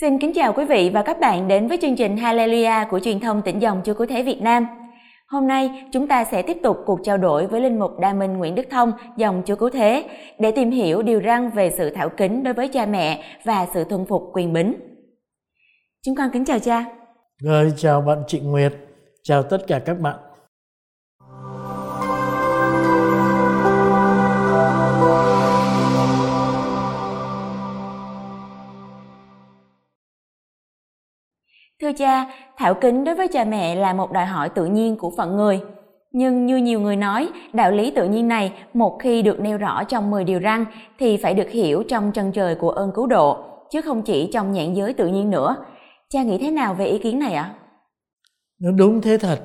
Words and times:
Xin 0.00 0.18
kính 0.18 0.32
chào 0.34 0.52
quý 0.52 0.64
vị 0.64 0.90
và 0.94 1.02
các 1.02 1.20
bạn 1.20 1.48
đến 1.48 1.68
với 1.68 1.78
chương 1.82 1.96
trình 1.96 2.16
Hallelujah 2.16 2.86
của 2.90 3.00
truyền 3.00 3.20
thông 3.20 3.42
tỉnh 3.42 3.58
dòng 3.58 3.82
Chúa 3.84 3.94
Cứu 3.94 4.06
Thế 4.06 4.22
Việt 4.22 4.42
Nam. 4.42 4.66
Hôm 5.28 5.46
nay 5.46 5.84
chúng 5.92 6.08
ta 6.08 6.24
sẽ 6.24 6.42
tiếp 6.42 6.56
tục 6.62 6.76
cuộc 6.86 7.00
trao 7.04 7.18
đổi 7.18 7.46
với 7.46 7.60
Linh 7.60 7.78
Mục 7.78 7.90
Đa 7.98 8.12
Minh 8.12 8.36
Nguyễn 8.36 8.54
Đức 8.54 8.66
Thông, 8.70 8.92
dòng 9.16 9.42
Chúa 9.46 9.56
Cứu 9.56 9.70
Thế, 9.70 10.04
để 10.38 10.50
tìm 10.50 10.70
hiểu 10.70 11.02
điều 11.02 11.20
răn 11.22 11.50
về 11.50 11.70
sự 11.70 11.90
thảo 11.90 12.08
kính 12.08 12.42
đối 12.42 12.54
với 12.54 12.68
cha 12.68 12.86
mẹ 12.86 13.22
và 13.44 13.66
sự 13.74 13.84
thuần 13.84 14.06
phục 14.06 14.22
quyền 14.32 14.52
bính. 14.52 14.74
Chúng 16.06 16.16
con 16.16 16.30
kính 16.32 16.44
chào 16.44 16.58
cha. 16.58 16.84
Rồi, 17.42 17.72
chào 17.76 18.00
bạn 18.00 18.18
Trịnh 18.26 18.50
Nguyệt, 18.50 18.72
chào 19.22 19.42
tất 19.42 19.58
cả 19.66 19.78
các 19.78 20.00
bạn. 20.00 20.16
Cha, 31.98 32.26
thảo 32.56 32.74
kính 32.74 33.04
đối 33.04 33.14
với 33.14 33.28
cha 33.28 33.44
mẹ 33.44 33.74
là 33.74 33.92
một 33.92 34.12
đòi 34.12 34.26
hỏi 34.26 34.48
tự 34.48 34.66
nhiên 34.66 34.96
của 34.96 35.12
phận 35.16 35.36
người. 35.36 35.60
Nhưng 36.12 36.46
như 36.46 36.56
nhiều 36.56 36.80
người 36.80 36.96
nói, 36.96 37.28
đạo 37.52 37.70
lý 37.70 37.90
tự 37.90 38.08
nhiên 38.08 38.28
này 38.28 38.52
một 38.74 38.98
khi 39.00 39.22
được 39.22 39.40
nêu 39.40 39.58
rõ 39.58 39.84
trong 39.84 40.10
10 40.10 40.24
điều 40.24 40.40
răn 40.40 40.64
thì 40.98 41.16
phải 41.16 41.34
được 41.34 41.50
hiểu 41.50 41.82
trong 41.88 42.12
chân 42.12 42.32
trời 42.32 42.54
của 42.54 42.70
ơn 42.70 42.92
cứu 42.94 43.06
độ, 43.06 43.44
chứ 43.70 43.80
không 43.80 44.02
chỉ 44.02 44.30
trong 44.32 44.52
nhãn 44.52 44.74
giới 44.74 44.92
tự 44.92 45.06
nhiên 45.06 45.30
nữa. 45.30 45.56
Cha 46.10 46.22
nghĩ 46.22 46.38
thế 46.38 46.50
nào 46.50 46.74
về 46.74 46.86
ý 46.86 46.98
kiến 46.98 47.18
này 47.18 47.34
ạ? 47.34 47.54
À? 48.62 48.70
Đúng 48.76 49.00
thế 49.00 49.18
thật. 49.18 49.40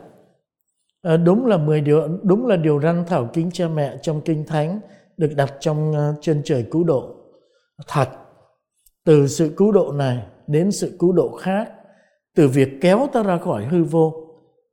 À, 1.02 1.18
đúng 1.18 1.46
là 1.46 1.58
10 1.58 1.82
điều 1.82 2.08
đúng 2.24 2.48
là 2.48 2.56
điều 2.56 2.82
răn 2.82 3.04
thảo 3.08 3.30
kính 3.34 3.50
cha 3.54 3.68
mẹ 3.68 3.98
trong 4.02 4.22
kinh 4.22 4.46
thánh 4.48 4.80
được 5.18 5.32
đặt 5.36 5.54
trong 5.60 5.94
ờ, 5.94 6.14
chân 6.22 6.42
trời 6.46 6.66
cứu 6.72 6.84
độ. 6.84 7.16
Thật. 7.88 8.10
Từ 9.06 9.28
sự 9.28 9.54
cứu 9.58 9.72
độ 9.72 9.92
này 9.92 10.18
đến 10.48 10.72
sự 10.72 10.96
cứu 11.00 11.12
độ 11.12 11.38
khác 11.42 11.72
từ 12.40 12.48
việc 12.48 12.70
kéo 12.82 13.08
ta 13.14 13.24
ra 13.24 13.38
khỏi 13.38 13.66
hư 13.66 13.84
vô 13.84 14.14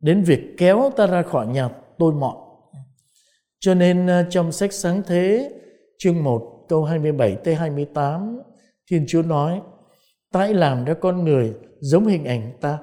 đến 0.01 0.23
việc 0.23 0.41
kéo 0.59 0.93
ta 0.97 1.07
ra 1.07 1.23
khỏi 1.23 1.47
nhà 1.47 1.69
tôi 1.99 2.13
mọn. 2.13 2.37
Cho 3.61 3.75
nên 3.75 4.07
ờ, 4.07 4.25
trong 4.31 4.53
sách 4.53 4.73
sáng 4.73 5.03
thế 5.07 5.53
chương 5.99 6.25
1 6.25 6.67
câu 6.69 6.85
27 6.85 7.37
tới 7.45 7.55
28 7.55 8.41
Thiên 8.91 9.05
Chúa 9.09 9.23
nói 9.23 9.61
Ta 10.33 10.47
làm 10.47 10.85
ra 10.85 10.95
con 10.95 11.25
người 11.25 11.55
giống 11.81 12.07
hình 12.07 12.25
ảnh 12.25 12.53
ta 12.61 12.79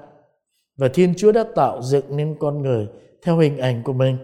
Và 0.78 0.88
Thiên 0.88 1.14
Chúa 1.16 1.32
đã 1.32 1.44
tạo 1.54 1.82
dựng 1.82 2.16
nên 2.16 2.36
con 2.40 2.62
người 2.62 2.88
theo 3.22 3.38
hình 3.38 3.58
ảnh 3.58 3.82
của 3.82 3.92
mình 3.92 4.16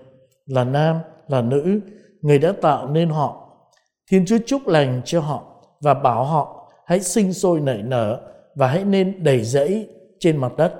Là 0.46 0.64
nam, 0.64 0.96
là 1.28 1.42
nữ 1.42 1.80
Người 2.20 2.38
đã 2.38 2.52
tạo 2.62 2.88
nên 2.88 3.08
họ 3.08 3.56
Thiên 4.10 4.26
Chúa 4.26 4.38
chúc 4.46 4.68
lành 4.68 5.02
cho 5.04 5.20
họ 5.20 5.64
Và 5.80 5.94
bảo 5.94 6.24
họ 6.24 6.70
hãy 6.86 7.00
sinh 7.00 7.32
sôi 7.32 7.60
nảy 7.60 7.82
nở 7.82 8.20
Và 8.54 8.66
hãy 8.68 8.84
nên 8.84 9.24
đầy 9.24 9.44
dẫy 9.44 9.88
trên 10.20 10.36
mặt 10.36 10.52
đất. 10.56 10.74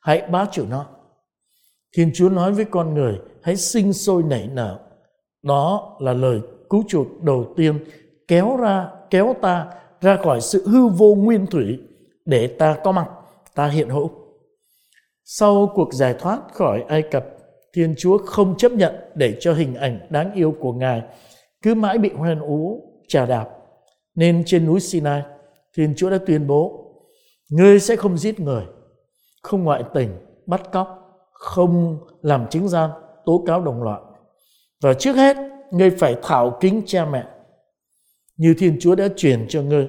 Hãy 0.00 0.22
bá 0.30 0.46
chủ 0.52 0.64
nó. 0.70 0.86
Thiên 1.96 2.10
chúa 2.14 2.28
nói 2.28 2.52
với 2.52 2.64
con 2.64 2.94
người, 2.94 3.18
hãy 3.42 3.56
sinh 3.56 3.92
sôi 3.92 4.22
nảy 4.22 4.48
nở. 4.52 4.80
Đó 5.42 5.96
là 6.00 6.12
lời 6.12 6.40
cứu 6.70 6.84
chuộc 6.88 7.22
đầu 7.22 7.54
tiên 7.56 7.84
kéo 8.28 8.56
ra, 8.56 8.88
kéo 9.10 9.34
ta 9.42 9.66
ra 10.00 10.16
khỏi 10.16 10.40
sự 10.40 10.68
hư 10.68 10.86
vô 10.86 11.14
nguyên 11.14 11.46
thủy 11.46 11.78
để 12.24 12.46
ta 12.46 12.76
có 12.84 12.92
mặt, 12.92 13.08
ta 13.54 13.68
hiện 13.68 13.88
hữu. 13.88 14.10
Sau 15.24 15.72
cuộc 15.74 15.94
giải 15.94 16.14
thoát 16.18 16.40
khỏi 16.52 16.84
ai 16.88 17.02
cập, 17.02 17.26
thiên 17.74 17.94
chúa 17.98 18.18
không 18.18 18.56
chấp 18.56 18.72
nhận 18.72 18.94
để 19.14 19.36
cho 19.40 19.52
hình 19.52 19.74
ảnh 19.74 20.06
đáng 20.10 20.32
yêu 20.34 20.54
của 20.60 20.72
ngài 20.72 21.02
cứ 21.62 21.74
mãi 21.74 21.98
bị 21.98 22.10
hoen 22.14 22.40
ú 22.40 22.82
trà 23.08 23.26
đạp. 23.26 23.48
Nên 24.14 24.42
trên 24.46 24.66
núi 24.66 24.80
sinai, 24.80 25.22
thiên 25.76 25.94
chúa 25.96 26.10
đã 26.10 26.18
tuyên 26.26 26.46
bố 26.46 26.85
Ngươi 27.48 27.80
sẽ 27.80 27.96
không 27.96 28.18
giết 28.18 28.40
người, 28.40 28.64
không 29.42 29.64
ngoại 29.64 29.84
tình, 29.94 30.10
bắt 30.46 30.72
cóc, 30.72 30.88
không 31.32 31.98
làm 32.22 32.46
chứng 32.50 32.68
gian, 32.68 32.90
tố 33.24 33.42
cáo 33.46 33.60
đồng 33.60 33.82
loại. 33.82 34.00
Và 34.82 34.94
trước 34.94 35.16
hết, 35.16 35.36
ngươi 35.70 35.90
phải 35.90 36.16
thảo 36.22 36.58
kính 36.60 36.82
cha 36.86 37.04
mẹ. 37.04 37.24
Như 38.36 38.54
Thiên 38.58 38.76
Chúa 38.80 38.94
đã 38.94 39.08
truyền 39.16 39.46
cho 39.48 39.62
ngươi. 39.62 39.88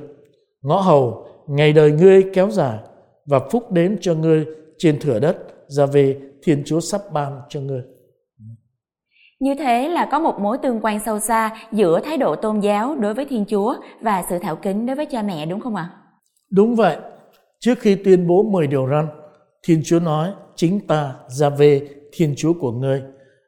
Ngõ 0.61 0.79
hầu, 0.79 1.27
ngày 1.47 1.73
đời 1.73 1.91
ngươi 1.91 2.29
kéo 2.33 2.51
dài 2.51 2.79
và 3.25 3.39
phúc 3.51 3.71
đến 3.71 3.97
cho 4.01 4.13
ngươi 4.13 4.45
trên 4.77 4.99
thửa 4.99 5.19
đất 5.19 5.37
ra 5.67 5.85
về 5.85 6.19
Thiên 6.43 6.63
Chúa 6.65 6.79
sắp 6.79 7.01
ban 7.11 7.41
cho 7.49 7.59
ngươi. 7.59 7.81
Như 9.39 9.55
thế 9.55 9.89
là 9.89 10.07
có 10.11 10.19
một 10.19 10.39
mối 10.39 10.57
tương 10.57 10.79
quan 10.81 10.99
sâu 11.05 11.19
xa 11.19 11.57
giữa 11.71 11.99
thái 11.99 12.17
độ 12.17 12.35
tôn 12.35 12.59
giáo 12.59 12.95
đối 12.95 13.13
với 13.13 13.25
Thiên 13.25 13.45
Chúa 13.45 13.75
và 14.01 14.23
sự 14.29 14.39
thảo 14.39 14.55
kính 14.55 14.85
đối 14.85 14.95
với 14.95 15.05
cha 15.05 15.21
mẹ 15.21 15.45
đúng 15.45 15.59
không 15.59 15.75
ạ? 15.75 15.89
Đúng 16.51 16.75
vậy. 16.75 16.97
Trước 17.59 17.79
khi 17.79 17.95
tuyên 17.95 18.27
bố 18.27 18.43
10 18.43 18.67
điều 18.67 18.87
răn, 18.89 19.07
Thiên 19.63 19.81
Chúa 19.85 19.99
nói, 19.99 20.33
chính 20.55 20.87
ta, 20.87 21.15
ra 21.27 21.49
về 21.49 21.87
Thiên 22.11 22.33
Chúa 22.37 22.53
của 22.53 22.71
ngươi, 22.71 23.01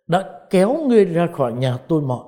đã 0.07 0.23
kéo 0.49 0.77
ngươi 0.87 1.05
ra 1.05 1.27
khỏi 1.33 1.53
nhà 1.53 1.77
tôi 1.77 2.01
mọi. 2.01 2.23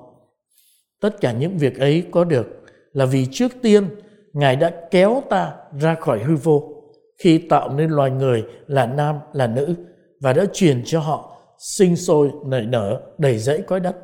Tất 1.00 1.20
cả 1.20 1.32
những 1.32 1.58
việc 1.58 1.78
ấy 1.78 2.04
có 2.10 2.24
được 2.24 2.46
là 2.92 3.04
vì 3.06 3.26
trước 3.30 3.52
tiên 3.62 3.88
Ngài 4.32 4.56
đã 4.56 4.72
kéo 4.90 5.22
ta 5.30 5.54
ra 5.80 5.94
khỏi 5.94 6.18
hư 6.18 6.36
vô 6.36 6.82
khi 7.18 7.38
tạo 7.38 7.68
nên 7.74 7.90
loài 7.90 8.10
người 8.10 8.44
là 8.66 8.86
nam 8.86 9.16
là 9.32 9.46
nữ 9.46 9.74
và 10.20 10.32
đã 10.32 10.44
truyền 10.52 10.82
cho 10.84 11.00
họ 11.00 11.36
sinh 11.58 11.96
sôi 11.96 12.30
nảy 12.46 12.62
nở 12.62 13.00
đầy 13.18 13.38
dẫy 13.38 13.62
cõi 13.62 13.80
đất. 13.80 13.96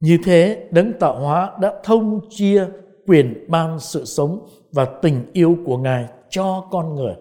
Như 0.00 0.18
thế, 0.24 0.68
đấng 0.70 0.92
tạo 1.00 1.20
hóa 1.20 1.52
đã 1.60 1.72
thông 1.84 2.20
chia 2.30 2.66
quyền 3.06 3.44
ban 3.48 3.80
sự 3.80 4.04
sống 4.04 4.46
và 4.72 4.84
tình 4.84 5.24
yêu 5.32 5.56
của 5.66 5.78
Ngài 5.78 6.06
cho 6.30 6.68
con 6.70 6.94
người, 6.94 7.14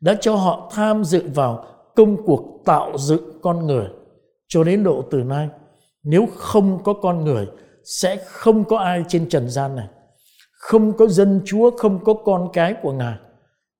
đã 0.00 0.16
cho 0.20 0.34
họ 0.34 0.70
tham 0.74 1.04
dự 1.04 1.22
vào 1.34 1.64
công 1.96 2.26
cuộc 2.26 2.62
tạo 2.64 2.98
dựng 2.98 3.40
con 3.42 3.66
người. 3.66 3.86
Cho 4.48 4.64
đến 4.64 4.84
độ 4.84 5.04
từ 5.10 5.18
nay, 5.18 5.48
nếu 6.02 6.26
không 6.36 6.82
có 6.84 6.92
con 6.92 7.24
người, 7.24 7.46
sẽ 7.84 8.16
không 8.26 8.64
có 8.64 8.78
ai 8.78 9.04
trên 9.08 9.28
trần 9.28 9.50
gian 9.50 9.76
này. 9.76 9.88
Không 10.52 10.96
có 10.96 11.06
dân 11.06 11.40
chúa, 11.44 11.70
không 11.70 12.04
có 12.04 12.14
con 12.14 12.48
cái 12.52 12.74
của 12.82 12.92
ngài. 12.92 13.14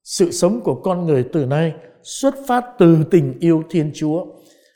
Sự 0.05 0.31
sống 0.31 0.61
của 0.61 0.75
con 0.75 1.07
người 1.07 1.25
từ 1.33 1.47
nay 1.47 1.75
xuất 2.03 2.35
phát 2.49 2.65
từ 2.79 2.99
tình 3.11 3.39
yêu 3.41 3.63
thiên 3.71 3.91
chúa 3.95 4.27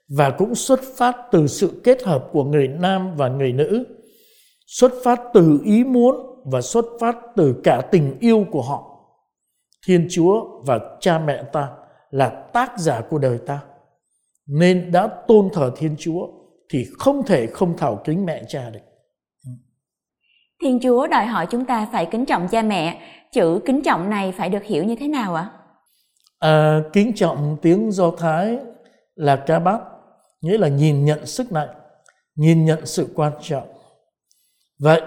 và 0.09 0.31
cũng 0.31 0.55
xuất 0.55 0.81
phát 0.97 1.17
từ 1.33 1.47
sự 1.47 1.81
kết 1.85 2.03
hợp 2.03 2.29
của 2.33 2.45
người 2.45 2.69
nam 2.69 3.17
và 3.17 3.29
người 3.29 3.53
nữ, 3.53 3.85
xuất 4.67 4.93
phát 5.05 5.21
từ 5.35 5.61
ý 5.65 5.85
muốn 5.85 6.17
và 6.45 6.61
xuất 6.61 6.85
phát 7.01 7.17
từ 7.37 7.55
cả 7.65 7.89
tình 7.93 8.17
yêu 8.21 8.47
của 8.51 8.63
họ. 8.63 8.96
Thiên 9.87 10.07
Chúa 10.11 10.63
và 10.67 10.79
cha 11.01 11.19
mẹ 11.19 11.43
ta 11.53 11.69
là 12.11 12.29
tác 12.29 12.79
giả 12.79 13.01
của 13.01 13.19
đời 13.19 13.39
ta. 13.47 13.61
Nên 14.47 14.93
đã 14.93 15.09
tôn 15.29 15.49
thờ 15.53 15.73
Thiên 15.77 15.97
Chúa 15.99 16.27
thì 16.71 16.87
không 16.99 17.23
thể 17.27 17.47
không 17.47 17.77
thảo 17.77 18.01
kính 18.05 18.27
mẹ 18.27 18.43
cha 18.49 18.71
được. 18.71 18.81
Thiên 20.63 20.81
Chúa 20.83 21.07
đòi 21.07 21.27
hỏi 21.27 21.47
chúng 21.51 21.65
ta 21.65 21.89
phải 21.93 22.07
kính 22.07 22.27
trọng 22.27 22.49
cha 22.49 22.63
mẹ. 22.63 23.01
Chữ 23.33 23.61
kính 23.65 23.83
trọng 23.83 24.11
này 24.11 24.33
phải 24.33 24.49
được 24.49 24.65
hiểu 24.65 24.85
như 24.85 24.97
thế 24.97 25.09
nào 25.09 25.35
ạ? 25.35 25.51
À, 26.39 26.81
kính 26.93 27.13
trọng 27.15 27.57
tiếng 27.63 27.93
Do 27.93 28.11
Thái 28.11 28.59
là 29.15 29.37
ca 29.37 29.59
bát, 29.59 29.81
nghĩa 30.41 30.59
là 30.59 30.69
nhìn 30.69 31.05
nhận 31.05 31.27
sức 31.27 31.53
nặng, 31.53 31.69
nhìn 32.35 32.65
nhận 32.65 32.87
sự 32.87 33.09
quan 33.15 33.33
trọng. 33.41 33.69
Vậy, 34.79 35.03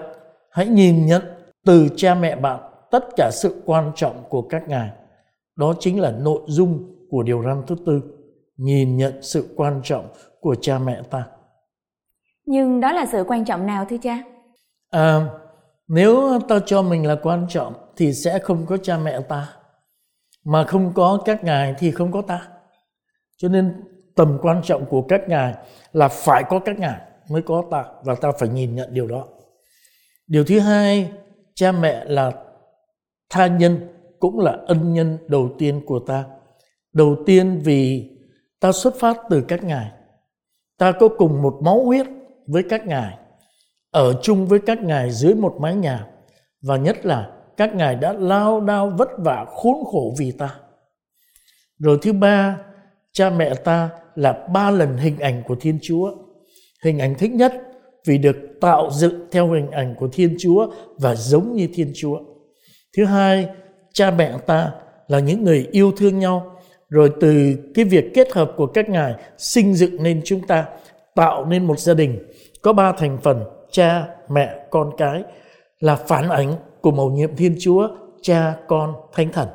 hãy 0.50 0.66
nhìn 0.66 1.06
nhận 1.06 1.22
từ 1.64 1.88
cha 1.96 2.14
mẹ 2.14 2.36
bạn 2.36 2.69
tất 2.90 3.04
cả 3.16 3.30
sự 3.32 3.62
quan 3.66 3.92
trọng 3.94 4.24
của 4.28 4.42
các 4.42 4.68
ngài. 4.68 4.90
Đó 5.56 5.74
chính 5.80 6.00
là 6.00 6.10
nội 6.10 6.40
dung 6.46 6.96
của 7.10 7.22
điều 7.22 7.42
răn 7.42 7.62
thứ 7.66 7.76
tư, 7.86 8.00
nhìn 8.56 8.96
nhận 8.96 9.22
sự 9.22 9.54
quan 9.56 9.80
trọng 9.84 10.08
của 10.40 10.54
cha 10.60 10.78
mẹ 10.78 11.02
ta. 11.10 11.26
Nhưng 12.44 12.80
đó 12.80 12.92
là 12.92 13.06
sự 13.12 13.24
quan 13.28 13.44
trọng 13.44 13.66
nào 13.66 13.84
thưa 13.84 13.96
cha? 14.02 14.18
À, 14.90 15.26
nếu 15.88 16.40
ta 16.48 16.58
cho 16.66 16.82
mình 16.82 17.06
là 17.06 17.16
quan 17.22 17.46
trọng 17.48 17.74
thì 17.96 18.12
sẽ 18.12 18.38
không 18.38 18.66
có 18.66 18.76
cha 18.76 18.98
mẹ 18.98 19.20
ta. 19.20 19.48
Mà 20.44 20.64
không 20.64 20.92
có 20.94 21.22
các 21.24 21.44
ngài 21.44 21.74
thì 21.78 21.90
không 21.90 22.12
có 22.12 22.22
ta. 22.22 22.48
Cho 23.36 23.48
nên 23.48 23.84
tầm 24.16 24.38
quan 24.42 24.62
trọng 24.62 24.86
của 24.86 25.02
các 25.02 25.28
ngài 25.28 25.54
là 25.92 26.08
phải 26.08 26.44
có 26.48 26.58
các 26.58 26.78
ngài 26.78 27.00
mới 27.30 27.42
có 27.42 27.62
ta 27.70 27.84
và 28.04 28.14
ta 28.14 28.32
phải 28.38 28.48
nhìn 28.48 28.74
nhận 28.74 28.94
điều 28.94 29.06
đó. 29.06 29.24
Điều 30.26 30.44
thứ 30.44 30.58
hai, 30.58 31.12
cha 31.54 31.72
mẹ 31.72 32.04
là 32.04 32.32
tha 33.30 33.46
nhân 33.46 33.88
cũng 34.18 34.38
là 34.38 34.56
ân 34.66 34.92
nhân 34.92 35.18
đầu 35.28 35.50
tiên 35.58 35.80
của 35.86 35.98
ta. 35.98 36.24
Đầu 36.92 37.16
tiên 37.26 37.60
vì 37.64 38.10
ta 38.60 38.72
xuất 38.72 38.94
phát 38.98 39.16
từ 39.30 39.42
các 39.48 39.64
ngài. 39.64 39.90
Ta 40.78 40.92
có 40.92 41.08
cùng 41.08 41.42
một 41.42 41.58
máu 41.62 41.84
huyết 41.84 42.06
với 42.46 42.62
các 42.62 42.86
ngài, 42.86 43.18
ở 43.90 44.20
chung 44.22 44.46
với 44.46 44.58
các 44.66 44.82
ngài 44.82 45.10
dưới 45.10 45.34
một 45.34 45.56
mái 45.60 45.74
nhà, 45.74 46.06
và 46.62 46.76
nhất 46.76 47.06
là 47.06 47.32
các 47.56 47.74
ngài 47.74 47.94
đã 47.94 48.12
lao 48.12 48.60
đao 48.60 48.92
vất 48.98 49.08
vả 49.18 49.46
khốn 49.48 49.76
khổ 49.84 50.14
vì 50.18 50.32
ta. 50.32 50.54
Rồi 51.78 51.98
thứ 52.02 52.12
ba, 52.12 52.58
cha 53.12 53.30
mẹ 53.30 53.54
ta 53.54 53.90
là 54.14 54.46
ba 54.52 54.70
lần 54.70 54.96
hình 54.96 55.18
ảnh 55.18 55.42
của 55.46 55.56
thiên 55.60 55.78
chúa. 55.82 56.10
Hình 56.84 56.98
ảnh 56.98 57.14
thích 57.18 57.32
nhất 57.32 57.52
vì 58.06 58.18
được 58.18 58.36
tạo 58.60 58.90
dựng 58.90 59.26
theo 59.30 59.52
hình 59.52 59.70
ảnh 59.70 59.94
của 59.98 60.08
thiên 60.12 60.36
chúa 60.38 60.72
và 60.96 61.14
giống 61.14 61.56
như 61.56 61.68
thiên 61.74 61.92
chúa. 61.94 62.18
Thứ 62.96 63.04
hai, 63.04 63.48
cha 63.92 64.10
mẹ 64.10 64.32
ta 64.46 64.72
là 65.08 65.18
những 65.18 65.44
người 65.44 65.68
yêu 65.70 65.92
thương 65.96 66.18
nhau. 66.18 66.56
Rồi 66.88 67.12
từ 67.20 67.54
cái 67.74 67.84
việc 67.84 68.04
kết 68.14 68.32
hợp 68.32 68.52
của 68.56 68.66
các 68.66 68.88
ngài 68.88 69.14
sinh 69.38 69.74
dựng 69.74 70.02
nên 70.02 70.20
chúng 70.24 70.46
ta 70.46 70.66
tạo 71.14 71.44
nên 71.44 71.66
một 71.66 71.78
gia 71.78 71.94
đình 71.94 72.18
có 72.62 72.72
ba 72.72 72.92
thành 72.92 73.18
phần 73.22 73.44
cha 73.70 74.06
mẹ 74.28 74.66
con 74.70 74.90
cái 74.98 75.22
là 75.80 75.96
phản 75.96 76.28
ảnh 76.28 76.54
của 76.80 76.90
mầu 76.90 77.10
nhiệm 77.10 77.36
thiên 77.36 77.56
chúa 77.60 77.88
cha 78.22 78.56
con 78.68 78.94
thánh 79.12 79.32
thần. 79.32 79.48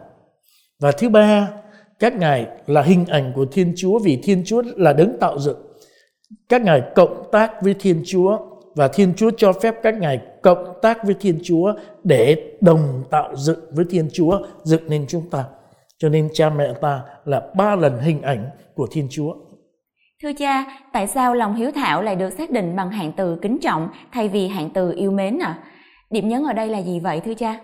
Và 0.80 0.92
thứ 0.92 1.10
ba 1.10 1.52
các 2.00 2.16
ngài 2.16 2.48
là 2.68 2.82
hình 2.82 3.06
ảnh 3.06 3.32
của 3.36 3.46
thiên 3.46 3.74
chúa 3.78 4.00
vì 4.00 4.20
thiên 4.24 4.44
chúa 4.46 4.64
là 4.76 4.94
đấng 4.94 5.18
tạo 5.20 5.40
dựng. 5.40 5.58
Các 6.50 6.62
ngài 6.62 6.82
cộng 6.96 7.24
tác 7.32 7.52
với 7.62 7.76
thiên 7.80 8.04
chúa 8.06 8.38
và 8.76 8.88
thiên 8.88 9.14
chúa 9.18 9.32
cho 9.38 9.54
phép 9.54 9.76
các 9.84 9.96
ngài 9.98 10.20
cộng 10.46 10.74
tác 10.82 11.04
với 11.04 11.16
thiên 11.20 11.40
chúa 11.44 11.74
để 12.04 12.52
đồng 12.62 13.04
tạo 13.12 13.36
dựng 13.36 13.60
với 13.72 13.86
thiên 13.90 14.10
chúa 14.14 14.40
dựng 14.64 14.82
nên 14.88 15.06
chúng 15.08 15.30
ta 15.30 15.46
cho 15.98 16.10
nên 16.10 16.30
cha 16.34 16.50
mẹ 16.50 16.74
ta 16.82 17.02
là 17.26 17.42
ba 17.56 17.76
lần 17.76 18.00
hình 18.00 18.22
ảnh 18.22 18.50
của 18.76 18.88
thiên 18.92 19.08
chúa 19.12 19.34
Thưa 20.24 20.32
cha, 20.40 20.66
tại 20.94 21.08
sao 21.08 21.34
lòng 21.34 21.56
hiếu 21.56 21.72
thảo 21.76 22.02
lại 22.02 22.16
được 22.16 22.30
xác 22.30 22.50
định 22.52 22.76
bằng 22.76 22.92
hạng 22.92 23.12
từ 23.18 23.38
kính 23.42 23.58
trọng 23.62 23.90
thay 24.12 24.28
vì 24.28 24.48
hạng 24.48 24.70
từ 24.70 24.94
yêu 24.96 25.12
mến 25.12 25.40
à? 25.40 25.60
Điểm 26.10 26.30
nhấn 26.30 26.44
ở 26.44 26.54
đây 26.54 26.68
là 26.68 26.82
gì 26.82 27.00
vậy 27.00 27.22
thưa 27.26 27.34
cha? 27.34 27.60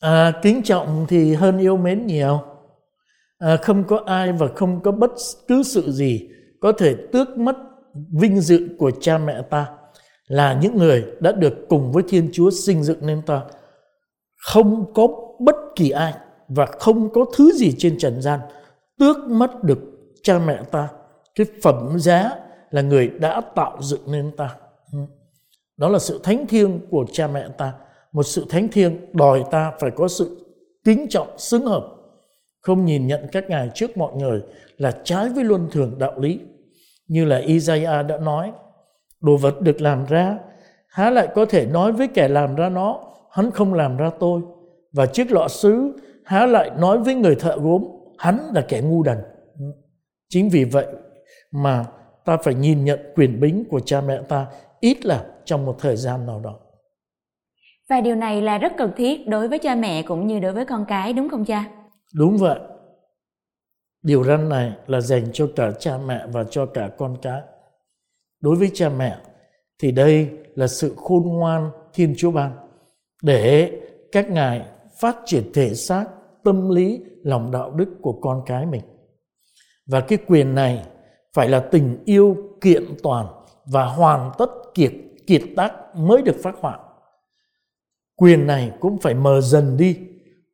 À, 0.00 0.32
kính 0.42 0.62
trọng 0.62 1.06
thì 1.08 1.34
hơn 1.34 1.58
yêu 1.58 1.76
mến 1.76 2.06
nhiều. 2.06 2.40
À, 3.38 3.56
không 3.56 3.84
có 3.84 4.02
ai 4.06 4.32
và 4.32 4.46
không 4.54 4.80
có 4.80 4.92
bất 4.92 5.10
cứ 5.48 5.62
sự 5.62 5.92
gì 5.92 6.28
có 6.60 6.72
thể 6.72 6.94
tước 7.12 7.38
mất 7.38 7.56
vinh 8.20 8.40
dự 8.40 8.68
của 8.78 8.90
cha 9.00 9.18
mẹ 9.18 9.42
ta 9.50 9.66
là 10.30 10.58
những 10.62 10.76
người 10.76 11.04
đã 11.20 11.32
được 11.32 11.54
cùng 11.68 11.92
với 11.92 12.02
Thiên 12.08 12.30
Chúa 12.32 12.50
sinh 12.50 12.82
dựng 12.82 13.06
nên 13.06 13.22
ta. 13.22 13.42
Không 14.36 14.92
có 14.94 15.08
bất 15.40 15.56
kỳ 15.76 15.90
ai 15.90 16.14
và 16.48 16.66
không 16.66 17.12
có 17.12 17.24
thứ 17.36 17.52
gì 17.52 17.74
trên 17.78 17.98
trần 17.98 18.22
gian 18.22 18.40
tước 18.98 19.16
mất 19.18 19.64
được 19.64 19.78
cha 20.22 20.38
mẹ 20.38 20.62
ta. 20.70 20.88
Cái 21.34 21.46
phẩm 21.62 21.98
giá 21.98 22.30
là 22.70 22.82
người 22.82 23.08
đã 23.08 23.40
tạo 23.54 23.78
dựng 23.80 24.00
nên 24.06 24.36
ta. 24.36 24.56
Đó 25.76 25.88
là 25.88 25.98
sự 25.98 26.20
thánh 26.22 26.46
thiêng 26.46 26.80
của 26.90 27.04
cha 27.12 27.26
mẹ 27.26 27.48
ta. 27.58 27.72
Một 28.12 28.22
sự 28.22 28.46
thánh 28.48 28.68
thiêng 28.68 28.96
đòi 29.12 29.44
ta 29.50 29.72
phải 29.80 29.90
có 29.90 30.08
sự 30.08 30.56
kính 30.84 31.06
trọng, 31.10 31.38
xứng 31.38 31.66
hợp. 31.66 31.86
Không 32.60 32.84
nhìn 32.84 33.06
nhận 33.06 33.26
các 33.32 33.50
ngài 33.50 33.70
trước 33.74 33.96
mọi 33.96 34.14
người 34.14 34.42
là 34.78 34.92
trái 35.04 35.28
với 35.28 35.44
luân 35.44 35.68
thường 35.70 35.98
đạo 35.98 36.18
lý. 36.18 36.40
Như 37.08 37.24
là 37.24 37.38
Isaiah 37.38 38.06
đã 38.06 38.18
nói 38.18 38.52
đồ 39.20 39.36
vật 39.36 39.60
được 39.60 39.80
làm 39.80 40.04
ra 40.06 40.38
há 40.88 41.10
lại 41.10 41.28
có 41.34 41.44
thể 41.44 41.66
nói 41.66 41.92
với 41.92 42.08
kẻ 42.08 42.28
làm 42.28 42.54
ra 42.54 42.68
nó 42.68 43.00
hắn 43.30 43.50
không 43.50 43.74
làm 43.74 43.96
ra 43.96 44.10
tôi 44.20 44.42
và 44.92 45.06
chiếc 45.06 45.32
lọ 45.32 45.48
sứ 45.48 45.92
há 46.24 46.46
lại 46.46 46.70
nói 46.78 46.98
với 46.98 47.14
người 47.14 47.34
thợ 47.34 47.56
gốm 47.56 47.84
hắn 48.18 48.38
là 48.54 48.64
kẻ 48.68 48.80
ngu 48.80 49.02
đần 49.02 49.18
chính 50.28 50.48
vì 50.48 50.64
vậy 50.64 50.86
mà 51.52 51.84
ta 52.24 52.36
phải 52.36 52.54
nhìn 52.54 52.84
nhận 52.84 53.00
quyền 53.14 53.40
bính 53.40 53.64
của 53.70 53.80
cha 53.80 54.00
mẹ 54.00 54.20
ta 54.28 54.46
ít 54.80 55.06
là 55.06 55.24
trong 55.44 55.66
một 55.66 55.76
thời 55.78 55.96
gian 55.96 56.26
nào 56.26 56.40
đó. 56.44 56.58
Và 57.88 58.00
điều 58.00 58.14
này 58.14 58.42
là 58.42 58.58
rất 58.58 58.72
cần 58.78 58.92
thiết 58.96 59.28
đối 59.28 59.48
với 59.48 59.58
cha 59.58 59.74
mẹ 59.74 60.02
cũng 60.02 60.26
như 60.26 60.40
đối 60.40 60.52
với 60.52 60.64
con 60.64 60.84
cái 60.88 61.12
đúng 61.12 61.28
không 61.28 61.44
cha? 61.44 61.64
Đúng 62.14 62.36
vậy. 62.38 62.58
Điều 64.02 64.24
răn 64.24 64.48
này 64.48 64.72
là 64.86 65.00
dành 65.00 65.24
cho 65.32 65.48
cả 65.56 65.70
cha 65.78 65.98
mẹ 66.06 66.26
và 66.32 66.44
cho 66.50 66.66
cả 66.66 66.90
con 66.98 67.16
cái. 67.22 67.40
Đối 68.40 68.56
với 68.56 68.70
cha 68.74 68.88
mẹ 68.88 69.16
thì 69.78 69.92
đây 69.92 70.30
là 70.54 70.66
sự 70.66 70.94
khôn 70.96 71.22
ngoan 71.22 71.70
Thiên 71.94 72.14
Chúa 72.16 72.30
ban 72.30 72.56
để 73.22 73.72
các 74.12 74.30
ngài 74.30 74.66
phát 75.00 75.16
triển 75.26 75.52
thể 75.54 75.74
xác, 75.74 76.04
tâm 76.44 76.70
lý, 76.70 77.00
lòng 77.22 77.50
đạo 77.50 77.70
đức 77.70 77.88
của 78.02 78.12
con 78.20 78.42
cái 78.46 78.66
mình. 78.66 78.82
Và 79.86 80.00
cái 80.00 80.18
quyền 80.26 80.54
này 80.54 80.86
phải 81.34 81.48
là 81.48 81.60
tình 81.60 81.98
yêu 82.04 82.36
kiện 82.60 82.84
toàn 83.02 83.26
và 83.64 83.84
hoàn 83.84 84.30
tất 84.38 84.50
kiệt 84.74 84.92
kiệt 85.26 85.42
tác 85.56 85.72
mới 85.96 86.22
được 86.22 86.36
phát 86.42 86.54
họa. 86.60 86.78
Quyền 88.16 88.46
này 88.46 88.72
cũng 88.80 88.98
phải 88.98 89.14
mờ 89.14 89.40
dần 89.40 89.76
đi 89.76 89.96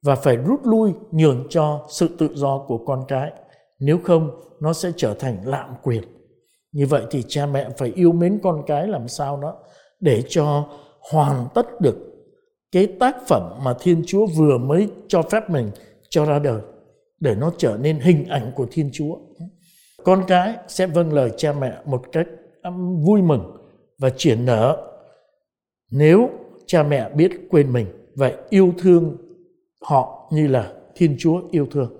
và 0.03 0.15
phải 0.15 0.37
rút 0.37 0.61
lui 0.65 0.93
nhường 1.11 1.47
cho 1.51 1.87
sự 1.89 2.09
tự 2.19 2.29
do 2.35 2.59
của 2.59 2.79
con 2.87 3.05
cái. 3.09 3.33
Nếu 3.79 3.99
không, 4.05 4.31
nó 4.61 4.73
sẽ 4.73 4.93
trở 4.97 5.15
thành 5.15 5.37
lạm 5.45 5.75
quyền. 5.83 6.03
Như 6.77 6.87
vậy 6.87 7.03
thì 7.11 7.23
cha 7.29 7.47
mẹ 7.47 7.69
phải 7.79 7.93
yêu 7.95 8.13
mến 8.13 8.39
con 8.43 8.63
cái 8.67 8.89
làm 8.89 9.09
sao 9.09 9.41
đó 9.43 9.57
để 10.01 10.23
cho 10.29 10.65
hoàn 11.11 11.47
tất 11.55 11.81
được 11.81 11.97
cái 12.73 12.87
tác 12.87 13.17
phẩm 13.27 13.59
mà 13.65 13.75
Thiên 13.81 14.03
Chúa 14.07 14.27
vừa 14.27 14.59
mới 14.59 14.89
cho 15.09 15.23
phép 15.23 15.51
mình 15.51 15.71
cho 16.09 16.25
ra 16.25 16.39
đời, 16.39 16.61
để 17.21 17.35
nó 17.35 17.53
trở 17.59 17.77
nên 17.81 17.99
hình 17.99 18.25
ảnh 18.25 18.53
của 18.57 18.67
Thiên 18.71 18.91
Chúa. 18.93 19.17
Con 20.05 20.25
cái 20.29 20.55
sẽ 20.69 20.87
vâng 20.87 21.13
lời 21.13 21.31
cha 21.37 21.53
mẹ 21.53 21.73
một 21.85 22.03
cách 22.13 22.27
um, 22.63 23.05
vui 23.05 23.23
mừng 23.23 23.57
và 23.99 24.11
triển 24.11 24.45
nở. 24.45 24.77
Nếu 25.91 26.29
cha 26.67 26.83
mẹ 26.83 27.11
biết 27.11 27.31
quên 27.51 27.73
mình 27.73 27.87
và 28.15 28.33
yêu 28.51 28.73
thương 28.79 29.17
họ 29.83 30.29
như 30.33 30.47
là 30.47 30.73
thiên 30.95 31.17
chúa 31.19 31.41
yêu 31.51 31.67
thương, 31.71 31.93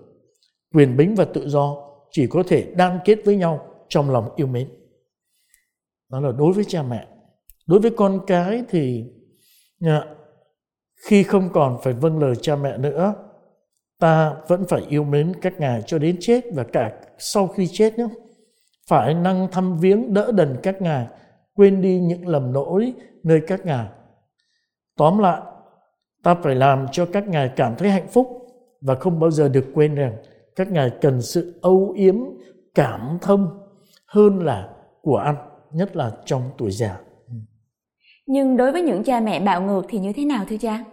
quyền 0.75 0.97
bính 0.97 1.15
và 1.15 1.25
tự 1.25 1.49
do 1.49 1.77
chỉ 2.11 2.27
có 2.27 2.43
thể 2.49 2.67
đan 2.77 2.99
kết 3.05 3.19
với 3.25 3.37
nhau 3.37 3.67
trong 3.89 4.11
lòng 4.11 4.29
yêu 4.37 4.47
mến. 4.47 4.69
Đó 6.11 6.21
là 6.21 6.33
đối 6.33 6.53
với 6.53 6.65
cha 6.65 6.83
mẹ. 6.83 7.07
Đối 7.67 7.81
với 7.81 7.91
con 7.91 8.21
cái 8.27 8.63
thì 8.69 9.05
à, 9.81 10.05
khi 11.09 11.23
không 11.23 11.49
còn 11.53 11.79
phải 11.83 11.93
vâng 11.93 12.19
lời 12.19 12.35
cha 12.43 12.57
mẹ 12.57 12.79
nữa, 12.79 13.15
ta 13.99 14.37
vẫn 14.49 14.65
phải 14.69 14.83
yêu 14.89 15.05
mến 15.05 15.33
các 15.43 15.61
ngài 15.61 15.83
cho 15.87 15.99
đến 15.99 16.17
chết 16.21 16.45
và 16.55 16.65
cả 16.65 17.01
sau 17.19 17.49
khi 17.49 17.69
chết 17.73 17.99
nhé. 17.99 18.07
Phải 18.89 19.15
năng 19.15 19.49
thăm 19.51 19.79
viếng 19.79 20.15
đỡ 20.15 20.33
đần 20.33 20.57
các 20.63 20.83
ngài, 20.83 21.07
quên 21.55 21.83
đi 21.83 22.01
những 22.01 22.29
lầm 22.29 22.53
lỗi 22.53 22.93
nơi 23.23 23.41
các 23.47 23.67
ngài. 23.67 23.87
Tóm 24.97 25.19
lại, 25.19 25.41
ta 26.23 26.35
phải 26.35 26.55
làm 26.55 26.87
cho 26.93 27.07
các 27.13 27.29
ngài 27.29 27.49
cảm 27.57 27.77
thấy 27.77 27.91
hạnh 27.91 28.09
phúc 28.09 28.27
và 28.81 28.95
không 28.95 29.21
bao 29.21 29.31
giờ 29.31 29.49
được 29.49 29.65
quên 29.75 29.95
rằng 29.95 30.17
các 30.57 30.71
ngài 30.71 30.91
cần 31.01 31.23
sự 31.23 31.59
âu 31.63 31.93
yếm, 31.97 32.17
cảm 32.75 33.19
thông 33.23 33.66
hơn 34.07 34.39
là 34.39 34.75
của 35.03 35.17
ăn 35.17 35.37
nhất 35.73 35.97
là 35.97 36.17
trong 36.25 36.51
tuổi 36.59 36.71
già 36.71 37.01
nhưng 38.27 38.57
đối 38.57 38.73
với 38.73 38.83
những 38.83 39.05
cha 39.05 39.21
mẹ 39.21 39.41
bạo 39.41 39.63
ngược 39.63 39.83
thì 39.89 39.99
như 39.99 40.13
thế 40.13 40.25
nào 40.25 40.45
thưa 40.49 40.57
cha 40.57 40.85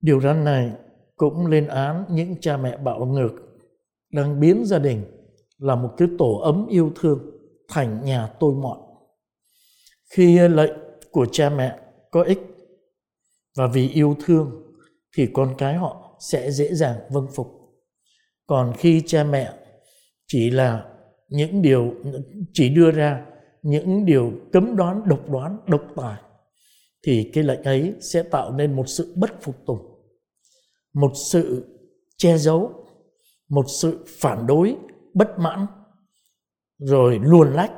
điều 0.00 0.20
răn 0.20 0.44
này 0.44 0.72
cũng 1.16 1.46
lên 1.46 1.66
án 1.66 2.04
những 2.10 2.40
cha 2.40 2.56
mẹ 2.56 2.76
bạo 2.76 3.04
ngược 3.04 3.32
đang 4.12 4.40
biến 4.40 4.64
gia 4.64 4.78
đình 4.78 5.04
là 5.58 5.74
một 5.74 5.90
cái 5.96 6.08
tổ 6.18 6.38
ấm 6.38 6.66
yêu 6.70 6.92
thương 6.96 7.18
thành 7.68 8.04
nhà 8.04 8.28
tôi 8.40 8.54
mọn. 8.54 8.78
Khi 10.10 10.38
lệnh 10.38 10.72
của 11.10 11.26
cha 11.32 11.50
mẹ 11.50 11.78
có 12.10 12.22
ích 12.22 12.40
và 13.56 13.66
vì 13.66 13.88
yêu 13.88 14.16
thương 14.24 14.62
thì 15.16 15.28
con 15.32 15.54
cái 15.58 15.74
họ 15.74 16.16
sẽ 16.20 16.50
dễ 16.50 16.74
dàng 16.74 16.96
vâng 17.10 17.26
phục. 17.34 17.46
Còn 18.46 18.72
khi 18.78 19.02
cha 19.06 19.24
mẹ 19.24 19.52
chỉ 20.26 20.50
là 20.50 20.84
những 21.28 21.62
điều 21.62 21.94
chỉ 22.52 22.68
đưa 22.68 22.90
ra 22.90 23.26
những 23.62 24.04
điều 24.06 24.32
cấm 24.52 24.76
đoán, 24.76 25.02
độc 25.08 25.30
đoán, 25.30 25.58
độc 25.66 25.82
tài 25.96 26.16
thì 27.06 27.30
cái 27.32 27.44
lệnh 27.44 27.62
ấy 27.62 27.94
sẽ 28.00 28.22
tạo 28.22 28.52
nên 28.52 28.76
một 28.76 28.88
sự 28.88 29.14
bất 29.16 29.42
phục 29.42 29.56
tùng, 29.66 29.78
một 30.94 31.12
sự 31.30 31.66
che 32.16 32.38
giấu 32.38 32.84
một 33.48 33.64
sự 33.68 34.04
phản 34.08 34.46
đối 34.46 34.76
bất 35.14 35.38
mãn 35.38 35.66
rồi 36.78 37.18
luồn 37.22 37.52
lách 37.52 37.72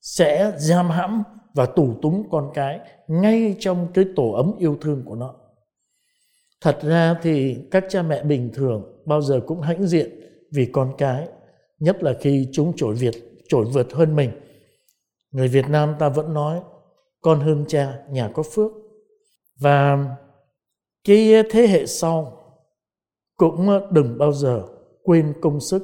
sẽ 0.00 0.52
giam 0.56 0.90
hãm 0.90 1.22
và 1.54 1.66
tù 1.66 1.94
túng 2.02 2.30
con 2.30 2.50
cái 2.54 2.80
ngay 3.08 3.56
trong 3.58 3.88
cái 3.94 4.04
tổ 4.16 4.32
ấm 4.32 4.54
yêu 4.58 4.78
thương 4.80 5.02
của 5.06 5.14
nó. 5.14 5.34
Thật 6.60 6.78
ra 6.82 7.18
thì 7.22 7.56
các 7.70 7.84
cha 7.88 8.02
mẹ 8.02 8.22
bình 8.22 8.50
thường 8.54 9.02
bao 9.06 9.22
giờ 9.22 9.40
cũng 9.46 9.60
hãnh 9.60 9.86
diện 9.86 10.20
vì 10.52 10.66
con 10.72 10.94
cái 10.98 11.28
nhất 11.78 12.02
là 12.02 12.14
khi 12.20 12.48
chúng 12.52 12.72
trội 12.76 12.94
việt 12.94 13.14
trội 13.48 13.64
vượt 13.64 13.92
hơn 13.92 14.16
mình. 14.16 14.30
Người 15.30 15.48
việt 15.48 15.68
nam 15.68 15.94
ta 15.98 16.08
vẫn 16.08 16.34
nói, 16.34 16.60
con 17.20 17.40
hơn 17.40 17.64
cha, 17.68 17.98
nhà 18.10 18.30
có 18.34 18.42
phước. 18.42 18.72
Và 19.60 20.06
cái 21.04 21.42
thế 21.50 21.66
hệ 21.66 21.86
sau 21.86 22.32
cũng 23.36 23.68
đừng 23.90 24.18
bao 24.18 24.32
giờ 24.32 24.66
quên 25.02 25.34
công 25.40 25.60
sức 25.60 25.82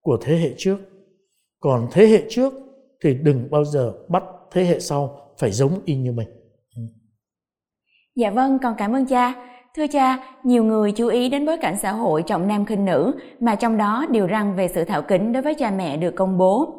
của 0.00 0.18
thế 0.22 0.36
hệ 0.36 0.54
trước. 0.56 0.78
Còn 1.60 1.88
thế 1.92 2.06
hệ 2.06 2.22
trước 2.28 2.52
thì 3.04 3.14
đừng 3.14 3.50
bao 3.50 3.64
giờ 3.64 3.92
bắt 4.08 4.22
thế 4.52 4.64
hệ 4.64 4.80
sau 4.80 5.32
phải 5.38 5.50
giống 5.50 5.80
y 5.84 5.96
như 5.96 6.12
mình. 6.12 6.28
Dạ 8.14 8.30
vâng 8.30 8.58
còn 8.62 8.74
cảm 8.78 8.92
ơn 8.92 9.06
cha 9.06 9.46
thưa 9.76 9.86
cha 9.86 10.18
nhiều 10.44 10.64
người 10.64 10.92
chú 10.92 11.08
ý 11.08 11.28
đến 11.28 11.46
bối 11.46 11.56
cảnh 11.62 11.76
xã 11.78 11.92
hội 11.92 12.22
trọng 12.26 12.48
nam 12.48 12.66
khinh 12.66 12.84
nữ 12.84 13.12
mà 13.40 13.54
trong 13.54 13.78
đó 13.78 14.06
điều 14.10 14.28
răn 14.28 14.56
về 14.56 14.68
sự 14.68 14.84
thảo 14.84 15.02
kính 15.02 15.32
đối 15.32 15.42
với 15.42 15.54
cha 15.54 15.70
mẹ 15.70 15.96
được 15.96 16.14
công 16.16 16.38
bố 16.38 16.76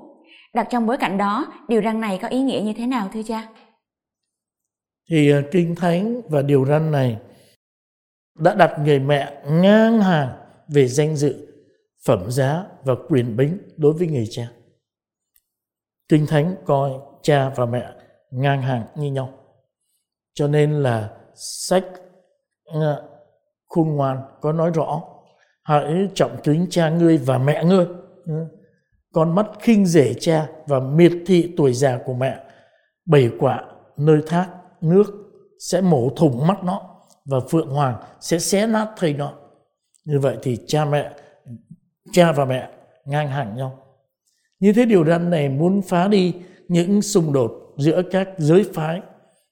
đặt 0.53 0.67
trong 0.69 0.85
bối 0.85 0.97
cảnh 0.97 1.17
đó 1.17 1.45
điều 1.67 1.81
răn 1.81 2.01
này 2.01 2.19
có 2.21 2.27
ý 2.27 2.41
nghĩa 2.41 2.61
như 2.65 2.73
thế 2.73 2.87
nào 2.87 3.09
thưa 3.13 3.21
cha 3.23 3.47
thì 5.09 5.31
à, 5.31 5.41
kinh 5.51 5.75
thánh 5.75 6.21
và 6.29 6.41
điều 6.41 6.65
răn 6.65 6.91
này 6.91 7.17
đã 8.35 8.55
đặt 8.55 8.79
người 8.79 8.99
mẹ 8.99 9.43
ngang 9.45 10.01
hàng 10.01 10.29
về 10.67 10.87
danh 10.87 11.15
dự, 11.15 11.47
phẩm 12.05 12.31
giá 12.31 12.65
và 12.83 12.93
quyền 13.09 13.37
bính 13.37 13.57
đối 13.77 13.93
với 13.93 14.07
người 14.07 14.27
cha. 14.29 14.51
Kinh 16.09 16.25
Thánh 16.27 16.55
coi 16.65 16.91
cha 17.21 17.49
và 17.55 17.65
mẹ 17.65 17.91
ngang 18.31 18.61
hàng 18.61 18.83
như 18.95 19.11
nhau. 19.11 19.33
Cho 20.33 20.47
nên 20.47 20.83
là 20.83 21.09
sách 21.35 21.85
Ờ, 22.73 23.03
khôn 23.67 23.87
ngoan 23.87 24.21
có 24.41 24.51
nói 24.51 24.71
rõ 24.73 25.01
hãy 25.63 26.09
trọng 26.13 26.37
kính 26.43 26.67
cha 26.69 26.89
ngươi 26.89 27.17
và 27.17 27.37
mẹ 27.37 27.63
ngươi. 27.63 27.85
Ờ, 28.27 28.33
con 29.13 29.35
mắt 29.35 29.47
khinh 29.59 29.85
rể 29.85 30.13
cha 30.19 30.47
và 30.67 30.79
miệt 30.79 31.11
thị 31.25 31.53
tuổi 31.57 31.73
già 31.73 31.99
của 32.05 32.13
mẹ. 32.13 32.39
Bảy 33.05 33.31
quả 33.39 33.63
nơi 33.97 34.21
thác 34.27 34.49
nước 34.81 35.05
sẽ 35.59 35.81
mổ 35.81 36.09
thủng 36.09 36.47
mắt 36.47 36.63
nó 36.63 36.81
và 37.25 37.39
phượng 37.49 37.69
hoàng 37.69 37.95
sẽ 38.19 38.39
xé 38.39 38.67
nát 38.67 38.87
thầy 38.97 39.13
nó. 39.13 39.33
Như 40.05 40.19
vậy 40.19 40.37
thì 40.41 40.57
cha 40.67 40.85
mẹ, 40.85 41.11
cha 42.11 42.31
và 42.31 42.45
mẹ 42.45 42.69
ngang 43.05 43.27
hàng 43.27 43.55
nhau. 43.55 43.77
Như 44.59 44.73
thế 44.73 44.85
điều 44.85 45.05
răn 45.05 45.29
này 45.29 45.49
muốn 45.49 45.81
phá 45.81 46.07
đi 46.07 46.33
những 46.67 47.01
xung 47.01 47.33
đột 47.33 47.51
giữa 47.77 48.01
các 48.11 48.29
giới 48.37 48.65
phái 48.73 49.01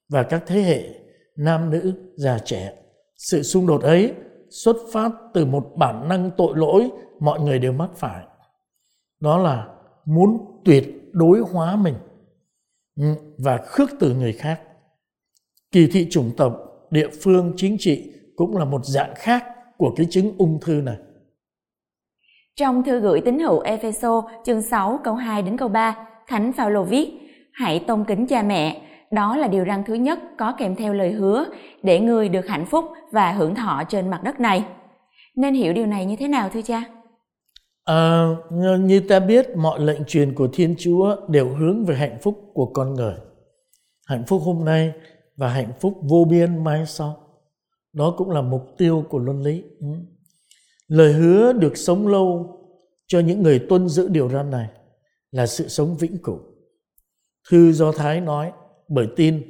và 0.09 0.23
các 0.23 0.43
thế 0.47 0.61
hệ 0.61 0.83
nam 1.35 1.69
nữ 1.69 1.93
già 2.15 2.39
trẻ. 2.39 2.73
Sự 3.19 3.43
xung 3.43 3.67
đột 3.67 3.81
ấy 3.81 4.13
xuất 4.49 4.75
phát 4.93 5.11
từ 5.33 5.45
một 5.45 5.71
bản 5.75 6.09
năng 6.09 6.31
tội 6.37 6.57
lỗi 6.57 6.89
mọi 7.19 7.39
người 7.39 7.59
đều 7.59 7.71
mắc 7.71 7.89
phải. 7.95 8.25
Đó 9.19 9.37
là 9.37 9.67
muốn 10.05 10.61
tuyệt 10.65 11.09
đối 11.11 11.39
hóa 11.39 11.75
mình 11.75 11.95
ừ, 12.99 13.05
và 13.37 13.57
khước 13.57 13.89
từ 13.99 14.13
người 14.13 14.33
khác. 14.33 14.61
Kỳ 15.71 15.87
thị 15.87 16.07
chủng 16.09 16.31
tộc, 16.37 16.57
địa 16.91 17.07
phương, 17.21 17.53
chính 17.57 17.77
trị 17.79 18.13
cũng 18.35 18.57
là 18.57 18.65
một 18.65 18.85
dạng 18.85 19.13
khác 19.15 19.45
của 19.77 19.93
cái 19.95 20.07
chứng 20.09 20.35
ung 20.37 20.59
thư 20.61 20.73
này. 20.73 20.97
Trong 22.55 22.83
thư 22.83 22.99
gửi 22.99 23.21
tín 23.25 23.39
hữu 23.39 23.59
Epheso 23.59 24.21
chương 24.45 24.61
6 24.61 24.99
câu 25.03 25.15
2 25.15 25.41
đến 25.41 25.57
câu 25.57 25.67
3, 25.67 26.07
Thánh 26.27 26.53
Phaolô 26.53 26.83
viết: 26.83 27.09
Hãy 27.53 27.79
tôn 27.87 28.05
kính 28.07 28.27
cha 28.27 28.43
mẹ, 28.43 28.81
đó 29.11 29.37
là 29.37 29.47
điều 29.47 29.65
răn 29.65 29.83
thứ 29.83 29.93
nhất 29.93 30.19
có 30.37 30.55
kèm 30.57 30.75
theo 30.75 30.93
lời 30.93 31.11
hứa 31.11 31.45
để 31.83 31.99
người 31.99 32.29
được 32.29 32.47
hạnh 32.47 32.65
phúc 32.65 32.85
và 33.11 33.31
hưởng 33.31 33.55
thọ 33.55 33.83
trên 33.89 34.09
mặt 34.09 34.23
đất 34.23 34.39
này. 34.39 34.65
Nên 35.35 35.53
hiểu 35.53 35.73
điều 35.73 35.85
này 35.85 36.05
như 36.05 36.15
thế 36.15 36.27
nào 36.27 36.49
thưa 36.53 36.61
cha? 36.61 36.83
À, 37.85 38.27
như 38.79 38.99
ta 38.99 39.19
biết 39.19 39.47
mọi 39.55 39.79
lệnh 39.79 40.03
truyền 40.07 40.35
của 40.35 40.47
Thiên 40.53 40.75
Chúa 40.79 41.15
đều 41.27 41.49
hướng 41.49 41.85
về 41.85 41.95
hạnh 41.95 42.17
phúc 42.21 42.51
của 42.53 42.65
con 42.65 42.93
người. 42.93 43.15
Hạnh 44.07 44.23
phúc 44.27 44.41
hôm 44.45 44.65
nay 44.65 44.93
và 45.37 45.49
hạnh 45.49 45.71
phúc 45.79 45.93
vô 46.09 46.25
biên 46.29 46.63
mai 46.63 46.85
sau. 46.85 47.17
Đó 47.93 48.15
cũng 48.17 48.29
là 48.29 48.41
mục 48.41 48.61
tiêu 48.77 49.05
của 49.09 49.19
luân 49.19 49.41
lý. 49.41 49.63
Ừ. 49.79 49.87
Lời 50.87 51.13
hứa 51.13 51.53
được 51.53 51.77
sống 51.77 52.07
lâu 52.07 52.55
cho 53.07 53.19
những 53.19 53.43
người 53.43 53.59
tuân 53.69 53.89
giữ 53.89 54.07
điều 54.07 54.29
răn 54.29 54.49
này 54.49 54.67
là 55.31 55.47
sự 55.47 55.67
sống 55.67 55.97
vĩnh 55.97 56.17
cửu. 56.23 56.39
Thư 57.49 57.71
Do 57.71 57.91
Thái 57.91 58.21
nói, 58.21 58.51
bởi 58.89 59.07
tin 59.15 59.41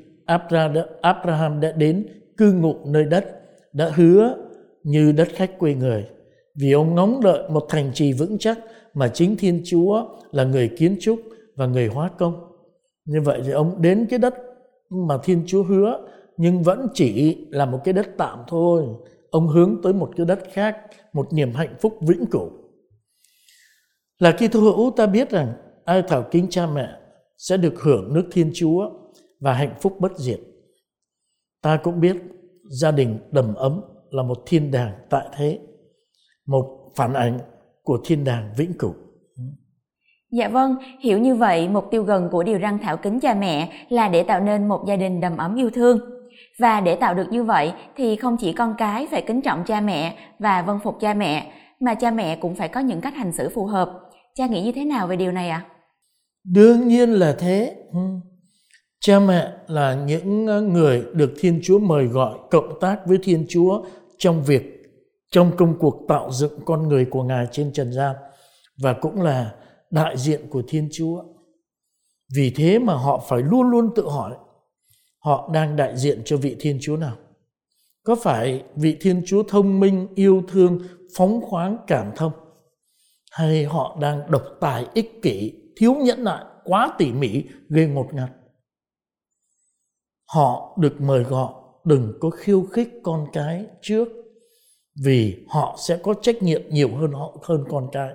Abraham 1.02 1.60
đã 1.60 1.72
đến 1.72 2.08
cư 2.38 2.54
ngụ 2.54 2.76
nơi 2.86 3.06
đất, 3.06 3.26
đã 3.74 3.92
hứa 3.96 4.36
như 4.84 5.12
đất 5.12 5.28
khách 5.34 5.60
quê 5.60 5.74
người. 5.74 6.06
Vì 6.56 6.72
ông 6.72 6.96
ngóng 6.96 7.22
đợi 7.24 7.50
một 7.50 7.66
thành 7.70 7.92
trì 7.94 8.14
vững 8.14 8.38
chắc 8.40 8.60
mà 8.94 9.08
chính 9.08 9.38
Thiên 9.38 9.62
Chúa 9.66 10.06
là 10.32 10.44
người 10.44 10.70
kiến 10.78 10.98
trúc 11.02 11.20
và 11.56 11.66
người 11.66 11.88
hóa 11.88 12.10
công. 12.18 12.34
Như 13.06 13.22
vậy 13.22 13.42
thì 13.46 13.52
ông 13.52 13.82
đến 13.82 14.08
cái 14.10 14.20
đất 14.20 14.36
mà 14.90 15.18
Thiên 15.24 15.44
Chúa 15.48 15.64
hứa 15.64 16.08
nhưng 16.38 16.64
vẫn 16.64 16.88
chỉ 16.94 17.38
là 17.50 17.66
một 17.66 17.80
cái 17.84 17.94
đất 17.94 18.08
tạm 18.18 18.40
thôi. 18.48 18.86
Ông 19.32 19.48
hướng 19.48 19.82
tới 19.84 19.94
một 19.94 20.12
cái 20.18 20.26
đất 20.26 20.40
khác, 20.54 20.78
một 21.14 21.34
niềm 21.34 21.52
hạnh 21.54 21.76
phúc 21.82 21.98
vĩnh 22.02 22.26
cửu. 22.26 22.50
Là 24.20 24.32
khi 24.32 24.48
thu 24.48 24.62
hữu 24.62 24.92
ta 24.98 25.06
biết 25.06 25.30
rằng 25.30 25.54
ai 25.86 26.04
thảo 26.08 26.26
kính 26.32 26.48
cha 26.50 26.68
mẹ 26.68 26.88
sẽ 27.38 27.58
được 27.58 27.82
hưởng 27.82 28.14
nước 28.14 28.24
Thiên 28.32 28.52
Chúa 28.54 28.90
và 29.40 29.54
hạnh 29.54 29.74
phúc 29.82 29.96
bất 30.00 30.18
diệt. 30.18 30.40
Ta 31.62 31.78
cũng 31.84 32.00
biết 32.00 32.16
gia 32.70 32.92
đình 32.92 33.20
đầm 33.32 33.56
ấm 33.56 33.82
là 34.10 34.24
một 34.24 34.38
thiên 34.46 34.72
đàng 34.72 34.94
tại 35.10 35.28
thế, 35.36 35.60
một 36.48 36.92
phản 36.96 37.14
ảnh 37.14 37.40
của 37.84 38.00
thiên 38.06 38.24
đàng 38.24 38.54
vĩnh 38.58 38.74
cửu. 38.80 38.94
Dạ 40.32 40.48
vâng, 40.48 40.76
hiểu 41.00 41.20
như 41.20 41.36
vậy, 41.36 41.70
mục 41.70 41.86
tiêu 41.92 42.04
gần 42.04 42.30
của 42.32 42.44
điều 42.44 42.58
răng 42.58 42.80
thảo 42.80 42.98
kính 42.98 43.20
cha 43.20 43.34
mẹ 43.34 43.86
là 43.90 44.08
để 44.08 44.24
tạo 44.24 44.40
nên 44.40 44.68
một 44.68 44.84
gia 44.88 44.96
đình 44.96 45.20
đầm 45.20 45.38
ấm 45.38 45.56
yêu 45.56 45.70
thương. 45.70 46.00
Và 46.60 46.82
để 46.82 46.96
tạo 46.96 47.14
được 47.14 47.28
như 47.32 47.44
vậy 47.44 47.74
thì 47.96 48.16
không 48.16 48.38
chỉ 48.38 48.54
con 48.54 48.76
cái 48.78 49.08
phải 49.12 49.22
kính 49.22 49.42
trọng 49.42 49.64
cha 49.66 49.82
mẹ 49.82 50.18
và 50.40 50.62
vân 50.62 50.80
phục 50.84 50.98
cha 51.00 51.14
mẹ, 51.14 51.52
mà 51.80 51.94
cha 51.96 52.12
mẹ 52.12 52.36
cũng 52.36 52.56
phải 52.56 52.68
có 52.68 52.80
những 52.80 53.02
cách 53.02 53.16
hành 53.16 53.32
xử 53.32 53.50
phù 53.50 53.66
hợp. 53.66 54.00
Cha 54.36 54.48
nghĩ 54.48 54.64
như 54.64 54.72
thế 54.72 54.86
nào 54.86 55.08
về 55.08 55.16
điều 55.16 55.32
này 55.32 55.50
ạ? 55.50 55.66
À? 55.66 55.70
Đương 56.44 56.88
nhiên 56.88 57.10
là 57.10 57.36
thế. 57.40 57.76
Cha 59.02 59.20
mẹ 59.20 59.54
là 59.68 59.94
những 59.94 60.48
ờ, 60.48 60.62
người 60.62 61.06
được 61.14 61.34
Thiên 61.40 61.60
Chúa 61.64 61.80
mời 61.80 62.06
gọi 62.06 62.40
cộng 62.52 62.80
tác 62.80 63.08
với 63.08 63.18
Thiên 63.24 63.46
Chúa 63.50 63.84
trong 64.18 64.44
việc 64.44 64.64
trong 65.32 65.52
công 65.58 65.80
cuộc 65.80 66.06
tạo 66.08 66.32
dựng 66.32 66.60
con 66.66 66.88
người 66.88 67.06
của 67.06 67.24
Ngài 67.24 67.48
trên 67.52 67.74
trần 67.74 67.94
gian 67.94 68.16
và 68.82 68.94
cũng 68.94 69.22
là 69.22 69.56
đại 69.92 70.18
diện 70.18 70.50
của 70.50 70.64
Thiên 70.68 70.90
Chúa. 70.94 71.24
Vì 72.36 72.52
thế 72.56 72.80
mà 72.80 72.94
họ 72.94 73.26
phải 73.30 73.42
luôn 73.42 73.70
luôn 73.70 73.90
tự 73.96 74.10
hỏi 74.10 74.36
họ 75.20 75.50
đang 75.54 75.76
đại 75.76 75.98
diện 75.98 76.22
cho 76.26 76.38
vị 76.38 76.56
Thiên 76.60 76.78
Chúa 76.82 76.98
nào. 76.98 77.16
Có 78.04 78.16
phải 78.16 78.64
vị 78.76 78.98
Thiên 79.02 79.22
Chúa 79.26 79.44
thông 79.44 79.80
minh, 79.80 80.08
yêu 80.16 80.44
thương, 80.48 80.80
phóng 81.16 81.42
khoáng, 81.42 81.78
cảm 81.88 82.12
thông? 82.16 82.32
Hay 83.32 83.66
họ 83.66 83.98
đang 84.02 84.32
độc 84.32 84.44
tài, 84.62 84.86
ích 84.94 85.22
kỷ, 85.22 85.54
thiếu 85.78 85.94
nhẫn 85.96 86.24
nại, 86.24 86.44
quá 86.64 86.94
tỉ 86.98 87.12
mỉ, 87.12 87.44
gây 87.70 87.88
ngột 87.88 88.14
ngạt? 88.14 88.30
Họ 90.34 90.78
được 90.80 91.02
mời 91.02 91.24
gọi, 91.24 91.54
đừng 91.84 92.14
có 92.20 92.30
khiêu 92.30 92.64
khích 92.72 92.90
con 93.04 93.28
cái 93.34 93.66
trước, 93.82 94.08
vì 95.04 95.46
họ 95.50 95.78
sẽ 95.88 95.98
có 96.04 96.14
trách 96.22 96.44
nhiệm 96.44 96.62
nhiều 96.70 96.90
hơn 96.96 97.12
họ, 97.12 97.38
hơn 97.44 97.64
con 97.70 97.90
cái. 97.92 98.14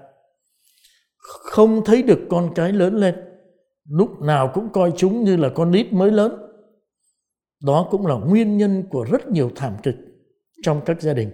Không 1.18 1.84
thấy 1.84 2.02
được 2.02 2.20
con 2.30 2.52
cái 2.54 2.72
lớn 2.72 2.94
lên, 2.94 3.14
lúc 3.88 4.20
nào 4.20 4.50
cũng 4.54 4.68
coi 4.72 4.92
chúng 4.96 5.24
như 5.24 5.36
là 5.36 5.48
con 5.54 5.70
nít 5.70 5.92
mới 5.92 6.10
lớn. 6.10 6.32
Đó 7.64 7.88
cũng 7.90 8.06
là 8.06 8.14
nguyên 8.14 8.56
nhân 8.58 8.84
của 8.90 9.06
rất 9.10 9.28
nhiều 9.28 9.50
thảm 9.56 9.76
kịch 9.82 9.96
trong 10.62 10.80
các 10.86 11.02
gia 11.02 11.12
đình. 11.14 11.30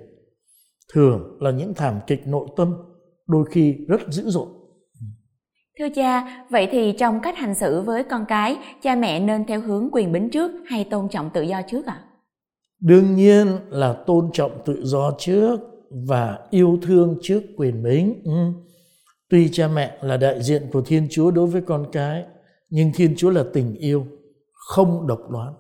Thường 0.93 1.39
là 1.41 1.51
những 1.51 1.75
thảm 1.75 2.01
kịch 2.07 2.27
nội 2.27 2.49
tâm, 2.57 2.77
đôi 3.27 3.45
khi 3.51 3.77
rất 3.89 4.01
dữ 4.09 4.31
dội. 4.31 4.47
Thưa 5.79 5.89
cha, 5.95 6.45
vậy 6.51 6.69
thì 6.71 6.95
trong 6.99 7.21
cách 7.21 7.37
hành 7.37 7.55
xử 7.55 7.81
với 7.81 8.05
con 8.05 8.25
cái, 8.29 8.57
cha 8.83 8.95
mẹ 8.95 9.21
nên 9.21 9.47
theo 9.47 9.61
hướng 9.61 9.89
quyền 9.93 10.13
bính 10.13 10.31
trước 10.31 10.53
hay 10.67 10.85
tôn 10.85 11.09
trọng 11.09 11.31
tự 11.31 11.43
do 11.43 11.63
trước 11.63 11.87
ạ? 11.87 12.01
À? 12.03 12.07
Đương 12.81 13.15
nhiên 13.15 13.47
là 13.69 13.93
tôn 13.93 14.31
trọng 14.33 14.63
tự 14.65 14.81
do 14.85 15.13
trước 15.19 15.57
và 15.91 16.39
yêu 16.51 16.79
thương 16.83 17.19
trước 17.23 17.43
quyền 17.57 17.83
bính. 17.83 18.23
Ừ. 18.25 18.33
Tuy 19.29 19.49
cha 19.53 19.69
mẹ 19.69 19.99
là 20.01 20.17
đại 20.17 20.43
diện 20.43 20.63
của 20.73 20.83
Thiên 20.83 21.07
Chúa 21.11 21.31
đối 21.31 21.47
với 21.47 21.63
con 21.63 21.87
cái, 21.93 22.25
nhưng 22.71 22.93
Thiên 22.95 23.15
Chúa 23.17 23.31
là 23.31 23.45
tình 23.53 23.75
yêu, 23.75 24.07
không 24.53 25.07
độc 25.07 25.31
đoán. 25.31 25.55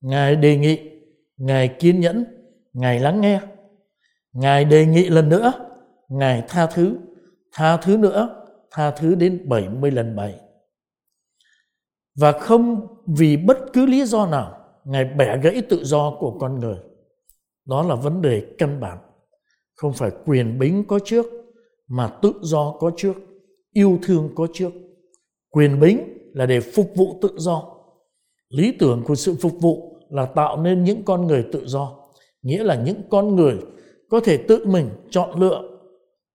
Ngài 0.00 0.36
đề 0.36 0.56
nghị, 0.56 0.78
Ngài 1.36 1.68
kiên 1.68 2.00
nhẫn, 2.00 2.24
Ngài 2.72 3.00
lắng 3.00 3.20
nghe. 3.20 3.40
Ngài 4.32 4.64
đề 4.64 4.86
nghị 4.86 5.08
lần 5.08 5.28
nữa, 5.28 5.52
Ngài 6.08 6.42
tha 6.48 6.66
thứ, 6.66 6.96
tha 7.52 7.76
thứ 7.76 7.96
nữa 7.96 8.41
tha 8.72 8.90
thứ 8.90 9.14
đến 9.14 9.48
70 9.48 9.90
lần 9.90 10.16
7. 10.16 10.34
Và 12.16 12.32
không 12.32 12.86
vì 13.06 13.36
bất 13.36 13.58
cứ 13.72 13.86
lý 13.86 14.04
do 14.04 14.26
nào 14.26 14.58
Ngài 14.84 15.04
bẻ 15.04 15.38
gãy 15.38 15.62
tự 15.68 15.84
do 15.84 16.16
của 16.18 16.38
con 16.38 16.60
người. 16.60 16.76
Đó 17.64 17.82
là 17.82 17.94
vấn 17.94 18.22
đề 18.22 18.46
căn 18.58 18.80
bản. 18.80 18.98
Không 19.74 19.92
phải 19.92 20.10
quyền 20.26 20.58
bính 20.58 20.84
có 20.84 20.98
trước, 21.04 21.26
mà 21.88 22.08
tự 22.22 22.32
do 22.40 22.76
có 22.78 22.90
trước, 22.96 23.16
yêu 23.72 23.98
thương 24.02 24.30
có 24.34 24.46
trước. 24.52 24.72
Quyền 25.50 25.80
bính 25.80 26.18
là 26.34 26.46
để 26.46 26.60
phục 26.60 26.90
vụ 26.96 27.18
tự 27.22 27.28
do. 27.36 27.62
Lý 28.48 28.72
tưởng 28.78 29.02
của 29.06 29.14
sự 29.14 29.34
phục 29.40 29.52
vụ 29.60 29.96
là 30.10 30.26
tạo 30.26 30.62
nên 30.62 30.84
những 30.84 31.02
con 31.04 31.26
người 31.26 31.46
tự 31.52 31.66
do. 31.66 31.98
Nghĩa 32.42 32.64
là 32.64 32.82
những 32.82 33.02
con 33.10 33.36
người 33.36 33.58
có 34.10 34.20
thể 34.20 34.36
tự 34.36 34.64
mình 34.66 34.88
chọn 35.10 35.40
lựa 35.40 35.62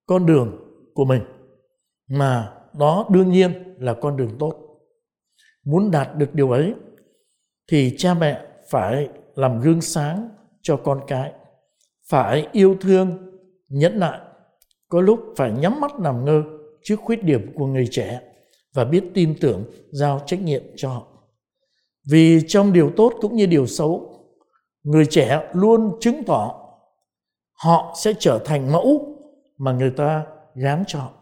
con 0.05 0.25
đường 0.25 0.57
của 0.93 1.05
mình 1.05 1.21
mà 2.09 2.53
đó 2.79 3.05
đương 3.09 3.29
nhiên 3.29 3.75
là 3.79 3.93
con 3.93 4.17
đường 4.17 4.35
tốt. 4.39 4.53
Muốn 5.63 5.91
đạt 5.91 6.15
được 6.15 6.33
điều 6.33 6.51
ấy, 6.51 6.73
thì 7.71 7.95
cha 7.97 8.13
mẹ 8.13 8.41
phải 8.69 9.09
làm 9.35 9.61
gương 9.61 9.81
sáng 9.81 10.29
cho 10.61 10.77
con 10.77 11.01
cái, 11.07 11.31
phải 12.09 12.47
yêu 12.51 12.77
thương, 12.81 13.17
nhẫn 13.69 13.99
nại, 13.99 14.19
có 14.89 15.01
lúc 15.01 15.19
phải 15.37 15.51
nhắm 15.51 15.81
mắt 15.81 15.99
nằm 15.99 16.25
ngơ 16.25 16.43
trước 16.83 16.99
khuyết 17.03 17.23
điểm 17.23 17.51
của 17.55 17.65
người 17.65 17.87
trẻ 17.91 18.21
và 18.73 18.85
biết 18.85 19.03
tin 19.13 19.35
tưởng, 19.41 19.63
giao 19.91 20.21
trách 20.25 20.41
nhiệm 20.41 20.63
cho 20.75 20.89
họ. 20.89 21.07
Vì 22.09 22.41
trong 22.47 22.73
điều 22.73 22.91
tốt 22.97 23.13
cũng 23.21 23.35
như 23.35 23.45
điều 23.45 23.65
xấu, 23.65 24.13
người 24.83 25.05
trẻ 25.05 25.49
luôn 25.53 25.97
chứng 25.99 26.23
tỏ 26.27 26.69
họ 27.63 27.95
sẽ 28.03 28.13
trở 28.19 28.39
thành 28.45 28.71
mẫu 28.71 29.17
mà 29.57 29.71
người 29.71 29.91
ta 29.91 30.25
gán 30.55 30.83
chọn 30.87 31.13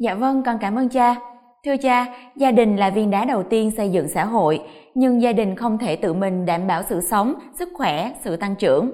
dạ 0.00 0.14
vâng 0.14 0.42
con 0.46 0.58
cảm 0.60 0.78
ơn 0.78 0.88
cha. 0.88 1.16
Thưa 1.64 1.76
cha 1.76 2.06
gia 2.36 2.50
đình 2.50 2.76
là 2.76 2.90
viên 2.90 3.10
đá 3.10 3.24
đầu 3.24 3.42
tiên 3.50 3.70
xây 3.76 3.90
dựng 3.90 4.08
xã 4.08 4.24
hội 4.24 4.60
nhưng 4.94 5.22
gia 5.22 5.32
đình 5.32 5.56
không 5.56 5.78
thể 5.78 5.96
tự 5.96 6.12
mình 6.12 6.46
đảm 6.46 6.66
bảo 6.66 6.82
sự 6.88 7.00
sống 7.00 7.34
sức 7.58 7.68
khỏe 7.74 8.14
sự 8.24 8.36
tăng 8.36 8.56
trưởng. 8.56 8.92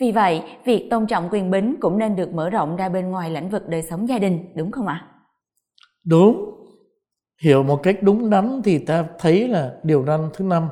Vì 0.00 0.12
vậy 0.12 0.42
việc 0.64 0.88
tôn 0.90 1.06
trọng 1.06 1.28
quyền 1.30 1.50
bính 1.50 1.76
cũng 1.80 1.98
nên 1.98 2.16
được 2.16 2.34
mở 2.34 2.50
rộng 2.50 2.76
ra 2.76 2.88
bên 2.88 3.10
ngoài 3.10 3.30
lĩnh 3.30 3.50
vực 3.50 3.68
đời 3.68 3.82
sống 3.82 4.08
gia 4.08 4.18
đình 4.18 4.52
đúng 4.56 4.70
không 4.70 4.86
ạ? 4.86 5.06
Đúng. 6.06 6.58
Hiểu 7.42 7.62
một 7.62 7.82
cách 7.82 8.02
đúng 8.02 8.30
đắn 8.30 8.60
thì 8.64 8.78
ta 8.78 9.04
thấy 9.18 9.48
là 9.48 9.72
điều 9.82 10.04
răn 10.06 10.20
thứ 10.34 10.44
năm 10.44 10.68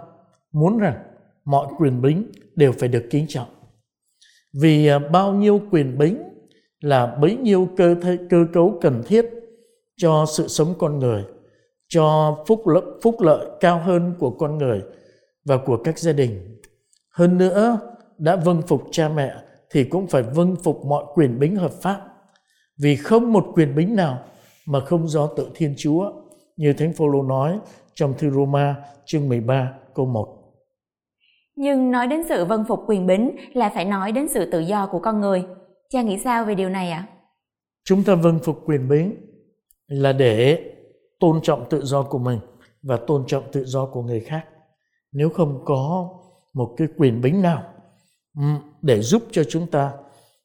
muốn 0.53 0.79
rằng 0.79 0.95
mọi 1.45 1.67
quyền 1.79 2.03
bính 2.03 2.25
đều 2.57 2.73
phải 2.73 2.89
được 2.89 3.07
kính 3.11 3.27
trọng. 3.29 3.49
Vì 4.63 4.87
à, 4.87 4.99
bao 4.99 5.33
nhiêu 5.33 5.61
quyền 5.71 5.99
bính 5.99 6.23
là 6.81 7.17
bấy 7.21 7.37
nhiêu 7.37 7.69
cơ 7.77 7.95
thể, 7.95 8.19
cơ 8.31 8.47
cấu 8.53 8.79
cần 8.81 9.03
thiết 9.07 9.40
cho 10.01 10.27
sự 10.27 10.49
sống 10.49 10.75
con 10.79 10.99
người 10.99 11.25
cho 11.89 12.37
phúc 12.47 12.67
lợi, 12.67 12.83
phúc 13.03 13.21
lợi 13.21 13.47
cao 13.61 13.79
hơn 13.79 14.15
của 14.19 14.31
con 14.31 14.59
người 14.59 14.83
và 15.45 15.57
của 15.67 15.77
các 15.77 15.99
gia 15.99 16.13
đình 16.13 16.61
hơn 17.11 17.39
nữa 17.39 17.79
đã 18.19 18.37
vâng 18.37 18.63
phục 18.63 18.83
cha 18.91 19.09
mẹ 19.09 19.35
thì 19.71 19.85
cũng 19.85 20.07
phải 20.07 20.23
vâng 20.23 20.57
phục 20.65 20.85
mọi 20.85 21.05
quyền 21.15 21.39
bính 21.39 21.57
hợp 21.57 21.73
pháp 21.73 22.01
vì 22.83 22.97
không 22.97 23.33
một 23.33 23.47
quyền 23.55 23.75
bính 23.75 23.97
nào 23.97 24.19
mà 24.67 24.81
không 24.81 25.09
do 25.09 25.27
tự 25.27 25.51
Thiên 25.55 25.75
Chúa 25.79 26.13
như 26.57 26.73
Thánh 26.73 26.93
Phaolô 26.93 27.23
nói 27.23 27.59
trong 27.95 28.15
thư 28.19 28.31
Roma 28.31 28.77
chương 29.05 29.29
13 29.29 29.73
câu 29.95 30.07
1. 30.07 30.37
Nhưng 31.57 31.91
nói 31.91 32.07
đến 32.07 32.21
sự 32.29 32.45
vâng 32.45 32.65
phục 32.69 32.81
quyền 32.87 33.07
bính 33.07 33.37
là 33.53 33.71
phải 33.75 33.85
nói 33.85 34.13
đến 34.13 34.29
sự 34.29 34.51
tự 34.51 34.61
do 34.61 34.87
của 34.87 34.99
con 34.99 35.21
người. 35.21 35.45
Cha 35.89 36.03
nghĩ 36.03 36.19
sao 36.19 36.45
về 36.45 36.55
điều 36.55 36.69
này 36.69 36.91
ạ? 36.91 37.07
À? 37.09 37.11
Chúng 37.85 38.05
ta 38.05 38.15
vâng 38.15 38.39
phục 38.45 38.63
quyền 38.67 38.89
bính 38.89 39.30
là 39.91 40.13
để 40.13 40.73
tôn 41.21 41.41
trọng 41.43 41.69
tự 41.71 41.85
do 41.85 42.03
của 42.03 42.19
mình 42.19 42.39
và 42.83 42.97
tôn 42.97 43.25
trọng 43.27 43.45
tự 43.53 43.65
do 43.65 43.87
của 43.87 44.03
người 44.03 44.21
khác. 44.21 44.47
Nếu 45.13 45.31
không 45.31 45.65
có 45.65 46.09
một 46.53 46.75
cái 46.77 46.89
quyền 46.97 47.21
bính 47.21 47.43
nào 47.43 47.63
để 48.83 49.01
giúp 49.03 49.23
cho 49.31 49.45
chúng 49.45 49.67
ta 49.67 49.93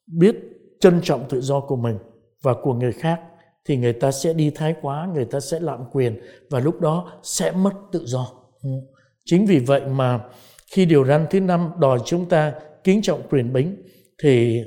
biết 0.06 0.36
trân 0.80 1.00
trọng 1.02 1.28
tự 1.28 1.40
do 1.40 1.60
của 1.60 1.76
mình 1.76 1.98
và 2.42 2.54
của 2.62 2.74
người 2.74 2.92
khác 2.92 3.20
thì 3.64 3.76
người 3.76 3.92
ta 3.92 4.12
sẽ 4.12 4.32
đi 4.32 4.50
thái 4.54 4.74
quá, 4.82 5.08
người 5.14 5.24
ta 5.24 5.40
sẽ 5.40 5.60
lạm 5.60 5.84
quyền 5.92 6.20
và 6.50 6.60
lúc 6.60 6.80
đó 6.80 7.12
sẽ 7.22 7.52
mất 7.52 7.72
tự 7.92 8.02
do. 8.06 8.32
Chính 9.24 9.46
vì 9.46 9.58
vậy 9.58 9.80
mà 9.86 10.20
khi 10.72 10.86
điều 10.86 11.04
răn 11.04 11.26
thứ 11.30 11.40
năm 11.40 11.70
đòi 11.78 11.98
chúng 12.04 12.28
ta 12.28 12.54
kính 12.84 13.02
trọng 13.02 13.22
quyền 13.30 13.52
bính 13.52 13.76
thì 14.22 14.62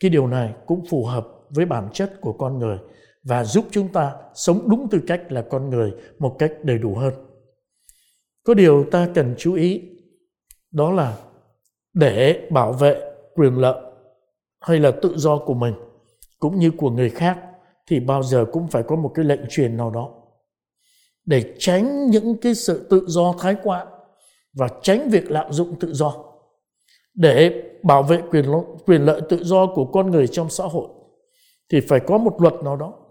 cái 0.00 0.10
điều 0.10 0.26
này 0.26 0.52
cũng 0.66 0.84
phù 0.90 1.04
hợp 1.04 1.26
với 1.50 1.64
bản 1.64 1.88
chất 1.92 2.20
của 2.20 2.32
con 2.32 2.58
người 2.58 2.78
và 3.24 3.44
giúp 3.44 3.66
chúng 3.70 3.88
ta 3.88 4.14
sống 4.34 4.68
đúng 4.70 4.88
tư 4.88 5.00
cách 5.06 5.32
là 5.32 5.42
con 5.42 5.70
người 5.70 5.92
một 6.18 6.36
cách 6.38 6.52
đầy 6.62 6.78
đủ 6.78 6.94
hơn. 6.94 7.14
Có 8.44 8.54
điều 8.54 8.84
ta 8.90 9.08
cần 9.14 9.34
chú 9.38 9.54
ý, 9.54 9.82
đó 10.70 10.90
là 10.92 11.16
để 11.94 12.48
bảo 12.50 12.72
vệ 12.72 13.12
quyền 13.34 13.58
lợi 13.58 13.80
hay 14.60 14.78
là 14.78 14.90
tự 15.02 15.16
do 15.16 15.38
của 15.38 15.54
mình 15.54 15.74
cũng 16.38 16.58
như 16.58 16.70
của 16.70 16.90
người 16.90 17.10
khác 17.10 17.38
thì 17.86 18.00
bao 18.00 18.22
giờ 18.22 18.46
cũng 18.52 18.68
phải 18.68 18.82
có 18.82 18.96
một 18.96 19.12
cái 19.14 19.24
lệnh 19.24 19.40
truyền 19.50 19.76
nào 19.76 19.90
đó 19.90 20.10
để 21.24 21.54
tránh 21.58 22.10
những 22.10 22.36
cái 22.40 22.54
sự 22.54 22.86
tự 22.90 23.04
do 23.06 23.34
thái 23.38 23.56
quá 23.62 23.86
và 24.52 24.68
tránh 24.82 25.10
việc 25.10 25.30
lạm 25.30 25.52
dụng 25.52 25.78
tự 25.80 25.94
do 25.94 26.14
để 27.14 27.62
bảo 27.82 28.02
vệ 28.02 28.22
quyền 28.30 28.44
quyền 28.86 29.04
lợi 29.04 29.20
tự 29.28 29.44
do 29.44 29.66
của 29.66 29.84
con 29.84 30.10
người 30.10 30.26
trong 30.26 30.50
xã 30.50 30.64
hội 30.64 30.88
thì 31.70 31.80
phải 31.80 32.00
có 32.00 32.18
một 32.18 32.36
luật 32.40 32.54
nào 32.64 32.76
đó 32.76 33.03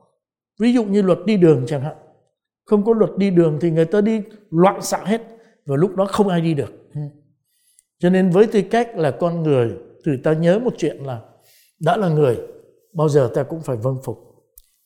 ví 0.60 0.74
dụ 0.74 0.84
như 0.84 1.02
luật 1.02 1.20
đi 1.26 1.38
đường 1.38 1.63
chẳng 1.68 1.82
hạn. 1.82 1.96
Không 2.66 2.86
có 2.86 2.94
luật 2.94 3.12
đi 3.18 3.30
đường 3.30 3.58
thì 3.62 3.72
người 3.72 3.86
ta 3.86 4.02
đi 4.02 4.22
loạn 4.50 4.82
xạ 4.82 5.04
hết 5.06 5.22
và 5.66 5.76
lúc 5.76 5.96
đó 5.96 6.06
không 6.06 6.28
ai 6.28 6.42
đi 6.42 6.54
được. 6.54 6.72
Cho 8.00 8.10
nên 8.10 8.30
với 8.30 8.48
tư 8.48 8.62
cách 8.72 8.96
là 8.96 9.12
con 9.12 9.44
người 9.44 9.72
thì 10.06 10.12
ta 10.24 10.34
nhớ 10.34 10.60
một 10.60 10.74
chuyện 10.78 10.98
là 10.98 11.22
đã 11.80 11.98
là 11.98 12.10
người 12.10 12.38
bao 12.94 13.10
giờ 13.10 13.32
ta 13.34 13.44
cũng 13.44 13.62
phải 13.62 13.78
vâng 13.78 13.98
phục. 14.04 14.18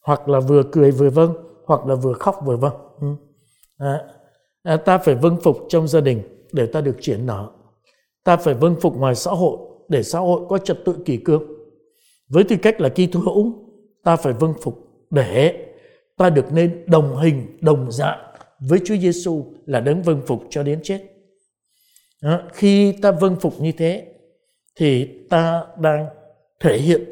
Hoặc 0.05 0.29
là 0.29 0.39
vừa 0.39 0.63
cười 0.71 0.91
vừa 0.91 1.09
vâng 1.09 1.33
hoặc 1.65 1.85
là 1.85 1.95
vừa 1.95 2.13
khóc 2.13 2.35
vừa 2.45 2.57
vâng. 2.57 2.73
À, 4.63 4.77
ta 4.77 4.97
phải 4.97 5.15
vâng 5.15 5.37
phục 5.43 5.57
trong 5.69 5.87
gia 5.87 6.01
đình 6.01 6.21
để 6.51 6.65
ta 6.65 6.81
được 6.81 6.97
triển 7.01 7.25
nở 7.25 7.49
ta 8.23 8.37
phải 8.37 8.53
vâng 8.53 8.75
phục 8.81 8.95
ngoài 8.95 9.15
xã 9.15 9.31
hội 9.31 9.57
để 9.89 10.03
xã 10.03 10.19
hội 10.19 10.41
có 10.49 10.57
trật 10.57 10.77
tự 10.85 10.95
kỷ 11.05 11.17
cương. 11.17 11.43
Với 12.29 12.43
tư 12.43 12.55
cách 12.61 12.81
là 12.81 12.89
Kitô 12.89 13.19
hữu 13.19 13.53
ta 14.03 14.15
phải 14.15 14.33
vâng 14.33 14.53
phục 14.61 14.86
để 15.09 15.65
ta 16.17 16.29
được 16.29 16.53
nên 16.53 16.83
đồng 16.87 17.17
hình 17.17 17.57
đồng 17.61 17.91
dạng 17.91 18.33
với 18.59 18.79
Chúa 18.85 18.97
Giêsu 18.97 19.45
là 19.65 19.79
đấng 19.79 20.01
vâng 20.01 20.21
phục 20.27 20.43
cho 20.49 20.63
đến 20.63 20.79
chết 20.83 21.01
đó, 22.21 22.41
khi 22.53 22.91
ta 23.01 23.11
vâng 23.11 23.35
phục 23.35 23.61
như 23.61 23.71
thế 23.71 24.05
thì 24.75 25.07
ta 25.29 25.63
đang 25.81 26.07
thể 26.59 26.77
hiện 26.77 27.03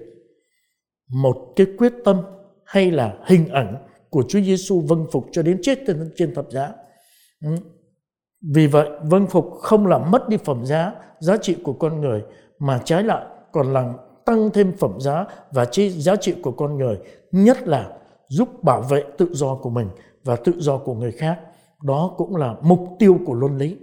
một 1.07 1.53
cái 1.55 1.67
quyết 1.77 1.93
tâm 2.05 2.21
hay 2.65 2.91
là 2.91 3.17
hình 3.25 3.47
ảnh 3.47 3.75
của 4.09 4.23
Chúa 4.29 4.41
Giêsu 4.41 4.81
vâng 4.81 5.05
phục 5.11 5.25
cho 5.31 5.41
đến 5.41 5.59
chết 5.61 5.79
trên, 5.87 6.11
trên 6.15 6.33
thập 6.33 6.51
giá. 6.51 6.73
Ừ. 7.41 7.49
Vì 8.53 8.67
vậy, 8.67 8.89
vâng 9.03 9.27
phục 9.27 9.51
không 9.59 9.87
làm 9.87 10.11
mất 10.11 10.29
đi 10.29 10.37
phẩm 10.37 10.65
giá, 10.65 10.91
giá 11.19 11.37
trị 11.37 11.55
của 11.63 11.73
con 11.73 12.01
người, 12.01 12.21
mà 12.59 12.81
trái 12.85 13.03
lại 13.03 13.25
còn 13.51 13.73
làm 13.73 13.93
tăng 14.25 14.49
thêm 14.53 14.71
phẩm 14.77 14.99
giá 14.99 15.25
và 15.51 15.65
giá 15.89 16.15
trị 16.15 16.35
của 16.41 16.51
con 16.51 16.77
người, 16.77 16.97
nhất 17.35 17.67
là 17.67 17.97
giúp 18.29 18.63
bảo 18.63 18.81
vệ 18.81 19.03
tự 19.17 19.29
do 19.31 19.55
của 19.55 19.69
mình 19.69 19.89
và 20.23 20.35
tự 20.35 20.53
do 20.57 20.77
của 20.77 20.93
người 20.93 21.11
khác. 21.11 21.39
Đó 21.83 22.13
cũng 22.17 22.35
là 22.35 22.55
mục 22.61 22.79
tiêu 22.99 23.19
của 23.25 23.33
luân 23.33 23.57
lý. 23.57 23.77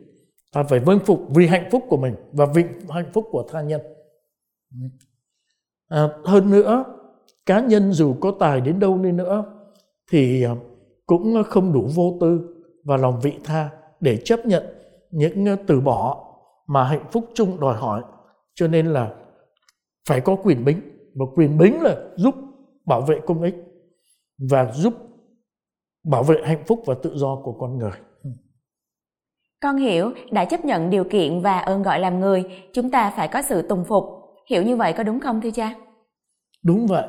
Ta 0.52 0.62
phải 0.62 0.78
vâng 0.78 0.98
phục 0.98 1.20
vì 1.34 1.46
hạnh 1.46 1.68
phúc 1.70 1.84
của 1.88 1.96
mình 1.96 2.14
và 2.32 2.46
vì 2.54 2.64
hạnh 2.88 3.10
phúc 3.12 3.28
của 3.30 3.44
tha 3.52 3.62
nhân. 3.62 3.80
À, 5.88 6.08
hơn 6.24 6.50
nữa, 6.50 6.84
cá 7.46 7.60
nhân 7.60 7.92
dù 7.92 8.14
có 8.20 8.32
tài 8.40 8.60
đến 8.60 8.80
đâu 8.80 8.98
đi 8.98 9.12
nữa 9.12 9.44
thì 10.10 10.44
à, 10.44 10.54
cũng 11.06 11.42
không 11.46 11.72
đủ 11.72 11.88
vô 11.94 12.18
tư 12.20 12.40
và 12.84 12.96
lòng 12.96 13.20
vị 13.20 13.32
tha 13.44 13.70
để 14.00 14.18
chấp 14.24 14.46
nhận 14.46 14.62
những 15.10 15.48
à, 15.48 15.56
từ 15.66 15.80
bỏ 15.80 16.24
mà 16.66 16.84
hạnh 16.84 17.04
phúc 17.12 17.24
chung 17.34 17.60
đòi 17.60 17.76
hỏi 17.76 18.02
cho 18.54 18.68
nên 18.68 18.86
là 18.86 19.14
phải 20.08 20.20
có 20.20 20.36
quyền 20.42 20.64
bính 20.64 20.80
và 21.14 21.26
quyền 21.34 21.58
bính 21.58 21.82
là 21.82 21.96
giúp 22.16 22.34
bảo 22.86 23.00
vệ 23.00 23.20
công 23.26 23.42
ích 23.42 23.54
và 24.50 24.72
giúp 24.72 24.94
bảo 26.04 26.22
vệ 26.22 26.36
hạnh 26.44 26.64
phúc 26.66 26.82
và 26.86 26.94
tự 27.02 27.12
do 27.16 27.36
của 27.44 27.52
con 27.52 27.78
người. 27.78 27.92
Con 29.60 29.76
hiểu 29.76 30.12
đã 30.30 30.44
chấp 30.44 30.64
nhận 30.64 30.90
điều 30.90 31.04
kiện 31.04 31.40
và 31.40 31.58
ơn 31.58 31.82
gọi 31.82 32.00
làm 32.00 32.20
người 32.20 32.44
chúng 32.72 32.90
ta 32.90 33.12
phải 33.16 33.28
có 33.28 33.42
sự 33.42 33.62
tùng 33.62 33.84
phục. 33.84 34.04
Hiểu 34.50 34.62
như 34.62 34.76
vậy 34.76 34.92
có 34.96 35.02
đúng 35.02 35.20
không 35.20 35.40
thưa 35.40 35.50
cha? 35.50 35.74
Đúng 36.64 36.86
vậy. 36.86 37.08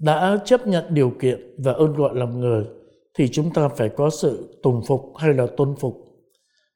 Đã 0.00 0.36
chấp 0.44 0.66
nhận 0.66 0.94
điều 0.94 1.12
kiện 1.20 1.54
và 1.64 1.72
ơn 1.72 1.92
gọi 1.92 2.14
làm 2.14 2.40
người 2.40 2.64
thì 3.14 3.28
chúng 3.28 3.52
ta 3.52 3.68
phải 3.68 3.88
có 3.88 4.10
sự 4.10 4.60
tùng 4.62 4.82
phục 4.86 5.16
hay 5.16 5.34
là 5.34 5.46
tôn 5.56 5.76
phục. 5.80 5.94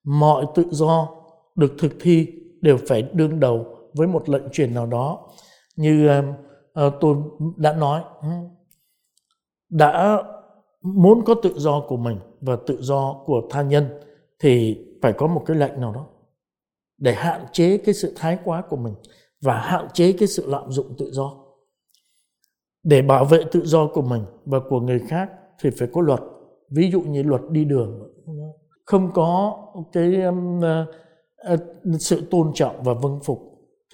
Mọi 0.05 0.47
tự 0.55 0.65
do 0.71 1.09
được 1.57 1.73
thực 1.79 1.93
thi 2.01 2.29
đều 2.61 2.79
phải 2.89 3.03
đương 3.03 3.41
đầu 3.41 3.67
với 3.95 4.07
một 4.07 4.29
lệnh 4.29 4.49
truyền 4.53 4.75
nào 4.75 4.87
đó 4.87 5.29
như 5.77 6.09
Ờ, 6.73 6.99
tôi 7.01 7.17
đã 7.57 7.73
nói 7.73 8.03
ừ, 8.23 8.29
đã 9.69 10.23
muốn 10.83 11.25
có 11.25 11.35
tự 11.43 11.59
do 11.59 11.85
của 11.89 11.97
mình 11.97 12.19
và 12.41 12.57
tự 12.67 12.83
do 12.83 13.23
của 13.27 13.43
tha 13.51 13.63
nhân 13.63 14.01
thì 14.39 14.79
phải 15.03 15.13
có 15.13 15.27
một 15.27 15.43
cái 15.47 15.57
lệnh 15.57 15.81
nào 15.81 15.93
đó 15.93 16.07
để 16.99 17.15
hạn 17.15 17.45
chế 17.53 17.79
cái 17.79 17.95
sự 17.95 18.13
thái 18.17 18.39
quá 18.45 18.63
của 18.69 18.77
mình 18.77 18.95
và 19.41 19.59
hạn 19.59 19.89
chế 19.95 20.13
cái 20.13 20.29
sự 20.29 20.47
lạm 20.47 20.73
dụng 20.73 20.95
tự 20.99 21.11
do. 21.13 21.35
Để 22.83 23.03
bảo 23.03 23.25
vệ 23.25 23.45
tự 23.53 23.63
do 23.65 23.87
của 23.87 24.03
mình 24.03 24.25
và 24.45 24.61
của 24.69 24.81
người 24.81 24.99
khác 24.99 25.31
thì 25.61 25.71
phải 25.79 25.89
có 25.93 26.01
luật. 26.01 26.21
Ví 26.71 26.91
dụ 26.91 27.01
như 27.01 27.23
luật 27.23 27.41
đi 27.51 27.65
đường. 27.65 28.13
Không 28.85 29.11
có 29.15 29.59
cái 29.93 30.23
um, 30.23 30.61
uh, 31.53 31.61
sự 32.01 32.27
tôn 32.31 32.51
trọng 32.55 32.83
và 32.83 32.95
vâng 32.95 33.21
phục 33.25 33.39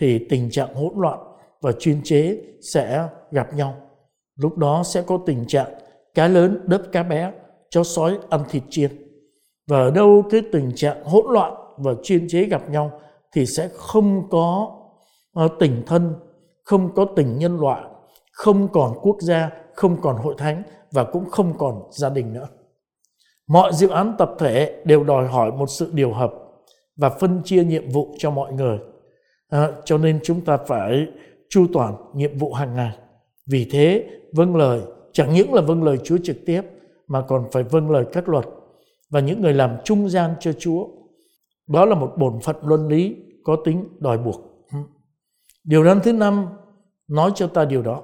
thì 0.00 0.26
tình 0.28 0.50
trạng 0.50 0.74
hỗn 0.74 0.92
loạn 0.96 1.18
và 1.62 1.72
chuyên 1.72 2.00
chế 2.04 2.38
sẽ 2.60 3.08
gặp 3.30 3.54
nhau 3.54 3.74
lúc 4.36 4.58
đó 4.58 4.82
sẽ 4.84 5.02
có 5.06 5.18
tình 5.26 5.44
trạng 5.46 5.74
cá 6.14 6.28
lớn 6.28 6.60
đớp 6.64 6.82
cá 6.92 7.02
bé 7.02 7.32
chó 7.70 7.84
sói 7.84 8.18
ăn 8.30 8.40
thịt 8.50 8.62
chiên 8.70 8.90
và 9.66 9.78
ở 9.78 9.90
đâu 9.90 10.24
cái 10.30 10.42
tình 10.52 10.72
trạng 10.74 11.04
hỗn 11.04 11.24
loạn 11.28 11.54
và 11.76 11.92
chuyên 12.02 12.28
chế 12.28 12.44
gặp 12.44 12.70
nhau 12.70 13.00
thì 13.32 13.46
sẽ 13.46 13.68
không 13.74 14.28
có 14.30 14.76
ờ, 15.32 15.48
tình 15.58 15.82
thân 15.86 16.14
không 16.64 16.94
có 16.94 17.06
tình 17.16 17.38
nhân 17.38 17.60
loại 17.60 17.82
không 18.38 18.68
còn 18.72 18.98
quốc 19.02 19.16
gia, 19.20 19.50
không 19.74 20.00
còn 20.00 20.16
hội 20.16 20.34
thánh 20.38 20.62
và 20.92 21.04
cũng 21.04 21.30
không 21.30 21.58
còn 21.58 21.82
gia 21.90 22.08
đình 22.08 22.32
nữa. 22.32 22.48
Mọi 23.48 23.72
dự 23.72 23.88
án 23.88 24.14
tập 24.18 24.30
thể 24.38 24.82
đều 24.84 25.04
đòi 25.04 25.26
hỏi 25.26 25.50
một 25.52 25.66
sự 25.66 25.90
điều 25.92 26.12
hợp 26.12 26.32
và 26.96 27.10
phân 27.10 27.42
chia 27.44 27.64
nhiệm 27.64 27.90
vụ 27.90 28.14
cho 28.18 28.30
mọi 28.30 28.52
người. 28.52 28.78
À, 29.48 29.68
cho 29.84 29.98
nên 29.98 30.20
chúng 30.24 30.40
ta 30.40 30.56
phải 30.56 31.06
chu 31.48 31.66
toàn 31.72 31.94
nhiệm 32.14 32.38
vụ 32.38 32.52
hàng 32.52 32.74
ngày. 32.74 32.92
Vì 33.46 33.68
thế, 33.70 34.08
vâng 34.32 34.56
lời 34.56 34.80
chẳng 35.12 35.34
những 35.34 35.54
là 35.54 35.62
vâng 35.62 35.82
lời 35.82 35.98
Chúa 36.04 36.18
trực 36.24 36.36
tiếp 36.46 36.62
mà 37.06 37.20
còn 37.20 37.44
phải 37.52 37.62
vâng 37.62 37.90
lời 37.90 38.04
các 38.12 38.28
luật 38.28 38.44
và 39.10 39.20
những 39.20 39.40
người 39.40 39.54
làm 39.54 39.76
trung 39.84 40.08
gian 40.08 40.34
cho 40.40 40.52
Chúa. 40.52 40.86
Đó 41.66 41.84
là 41.84 41.94
một 41.94 42.12
bổn 42.16 42.40
phận 42.40 42.56
luân 42.62 42.88
lý 42.88 43.16
có 43.44 43.56
tính 43.64 43.84
đòi 43.98 44.18
buộc. 44.18 44.40
Ừ. 44.72 44.78
Điều 45.64 45.84
răn 45.84 46.00
thứ 46.00 46.12
năm 46.12 46.46
nói 47.08 47.32
cho 47.34 47.46
ta 47.46 47.64
điều 47.64 47.82
đó. 47.82 48.02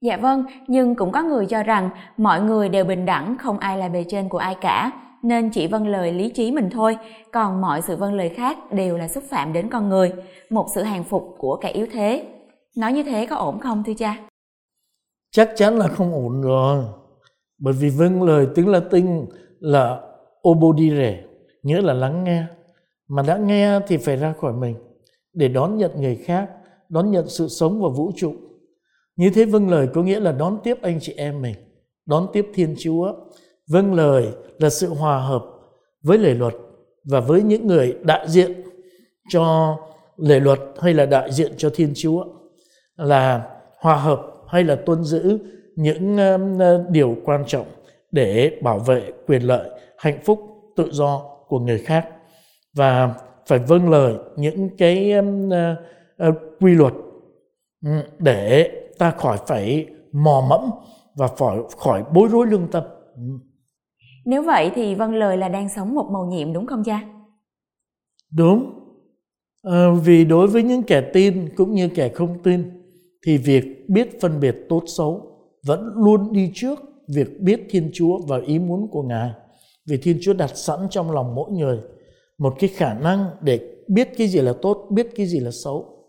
Dạ 0.00 0.16
vâng, 0.16 0.44
nhưng 0.66 0.94
cũng 0.94 1.12
có 1.12 1.22
người 1.22 1.46
cho 1.46 1.62
rằng 1.62 1.90
mọi 2.16 2.40
người 2.40 2.68
đều 2.68 2.84
bình 2.84 3.04
đẳng, 3.06 3.36
không 3.38 3.58
ai 3.58 3.78
là 3.78 3.88
bề 3.88 4.04
trên 4.08 4.28
của 4.28 4.38
ai 4.38 4.56
cả, 4.60 4.92
nên 5.22 5.50
chỉ 5.50 5.66
vâng 5.66 5.86
lời 5.86 6.12
lý 6.12 6.30
trí 6.30 6.50
mình 6.50 6.70
thôi, 6.70 6.96
còn 7.32 7.60
mọi 7.60 7.82
sự 7.82 7.96
vâng 7.96 8.14
lời 8.14 8.28
khác 8.28 8.72
đều 8.72 8.96
là 8.96 9.08
xúc 9.08 9.24
phạm 9.30 9.52
đến 9.52 9.70
con 9.70 9.88
người, 9.88 10.12
một 10.50 10.66
sự 10.74 10.82
hàng 10.82 11.04
phục 11.04 11.34
của 11.38 11.56
kẻ 11.56 11.70
yếu 11.70 11.86
thế. 11.92 12.24
Nói 12.76 12.92
như 12.92 13.02
thế 13.02 13.26
có 13.26 13.36
ổn 13.36 13.58
không 13.60 13.82
thưa 13.86 13.94
cha? 13.98 14.28
Chắc 15.30 15.50
chắn 15.56 15.78
là 15.78 15.88
không 15.88 16.12
ổn 16.12 16.42
rồi. 16.42 16.84
Bởi 17.58 17.74
vì 17.74 17.88
vâng 17.88 18.22
lời 18.22 18.46
tiếng 18.54 18.68
Latin 18.68 19.26
là 19.60 20.00
obodire, 20.48 21.20
nghĩa 21.62 21.80
là 21.82 21.92
lắng 21.92 22.24
nghe. 22.24 22.44
Mà 23.08 23.22
đã 23.22 23.36
nghe 23.36 23.80
thì 23.86 23.96
phải 23.96 24.16
ra 24.16 24.34
khỏi 24.40 24.52
mình 24.52 24.76
để 25.32 25.48
đón 25.48 25.78
nhận 25.78 25.90
người 26.00 26.16
khác, 26.16 26.48
đón 26.88 27.10
nhận 27.10 27.28
sự 27.28 27.48
sống 27.48 27.82
và 27.82 27.88
vũ 27.88 28.12
trụ. 28.16 28.34
Như 29.16 29.30
thế 29.34 29.44
vâng 29.44 29.68
lời 29.68 29.88
có 29.94 30.02
nghĩa 30.02 30.20
là 30.20 30.32
đón 30.32 30.58
tiếp 30.64 30.78
anh 30.82 30.98
chị 31.00 31.14
em 31.16 31.42
mình, 31.42 31.54
đón 32.06 32.26
tiếp 32.32 32.46
Thiên 32.54 32.74
Chúa. 32.78 33.12
Vâng 33.68 33.94
lời 33.94 34.28
là 34.58 34.70
sự 34.70 34.88
hòa 34.88 35.18
hợp 35.18 35.44
với 36.02 36.18
lề 36.18 36.34
luật 36.34 36.54
và 37.04 37.20
với 37.20 37.42
những 37.42 37.66
người 37.66 37.96
đại 38.02 38.28
diện 38.28 38.52
cho 39.28 39.76
lề 40.16 40.40
luật 40.40 40.58
hay 40.80 40.94
là 40.94 41.06
đại 41.06 41.32
diện 41.32 41.52
cho 41.56 41.70
Thiên 41.74 41.92
Chúa 41.94 42.24
là 42.96 43.50
hòa 43.78 43.96
hợp 43.96 44.20
hay 44.48 44.64
là 44.64 44.76
tuân 44.86 45.04
giữ 45.04 45.38
những 45.76 46.16
um, 46.16 46.56
uh, 46.56 46.90
điều 46.90 47.16
quan 47.24 47.44
trọng 47.46 47.66
để 48.10 48.58
bảo 48.62 48.78
vệ 48.78 49.12
quyền 49.26 49.42
lợi, 49.42 49.70
hạnh 49.98 50.18
phúc, 50.24 50.40
tự 50.76 50.88
do 50.92 51.22
của 51.48 51.58
người 51.58 51.78
khác 51.78 52.08
và 52.76 53.14
phải 53.46 53.58
vâng 53.58 53.90
lời 53.90 54.14
những 54.36 54.76
cái 54.78 55.12
um, 55.12 55.48
uh, 55.48 55.52
uh, 56.28 56.34
quy 56.60 56.74
luật 56.74 56.92
um, 57.86 58.00
để 58.18 58.70
ta 58.98 59.10
khỏi 59.10 59.38
phải 59.46 59.86
mò 60.12 60.46
mẫm 60.48 60.70
và 61.14 61.28
khỏi 61.28 61.58
khỏi 61.78 62.04
bối 62.12 62.28
rối 62.32 62.46
lương 62.46 62.68
tâm. 62.68 62.84
Nếu 64.28 64.42
vậy 64.42 64.70
thì 64.74 64.94
vân 64.94 65.18
lời 65.18 65.36
là 65.36 65.48
đang 65.48 65.68
sống 65.68 65.94
một 65.94 66.08
màu 66.12 66.26
nhiệm 66.26 66.52
đúng 66.52 66.66
không 66.66 66.84
cha? 66.84 67.04
Đúng. 68.30 68.74
À, 69.62 69.86
vì 70.04 70.24
đối 70.24 70.46
với 70.46 70.62
những 70.62 70.82
kẻ 70.82 71.00
tin 71.12 71.48
cũng 71.56 71.74
như 71.74 71.88
kẻ 71.88 72.08
không 72.08 72.42
tin 72.42 72.70
thì 73.26 73.38
việc 73.38 73.64
biết 73.88 74.20
phân 74.20 74.40
biệt 74.40 74.56
tốt 74.68 74.82
xấu 74.86 75.38
vẫn 75.66 75.92
luôn 75.96 76.32
đi 76.32 76.50
trước 76.54 76.78
việc 77.14 77.40
biết 77.40 77.66
Thiên 77.70 77.90
Chúa 77.92 78.18
và 78.26 78.40
ý 78.46 78.58
muốn 78.58 78.88
của 78.90 79.02
Ngài. 79.02 79.30
Vì 79.86 79.96
Thiên 79.96 80.18
Chúa 80.22 80.32
đặt 80.32 80.50
sẵn 80.56 80.78
trong 80.90 81.10
lòng 81.10 81.34
mỗi 81.34 81.50
người 81.50 81.78
một 82.38 82.54
cái 82.58 82.70
khả 82.76 82.94
năng 82.94 83.26
để 83.40 83.60
biết 83.88 84.08
cái 84.16 84.28
gì 84.28 84.40
là 84.40 84.52
tốt, 84.62 84.86
biết 84.90 85.08
cái 85.16 85.26
gì 85.26 85.40
là 85.40 85.50
xấu. 85.50 86.04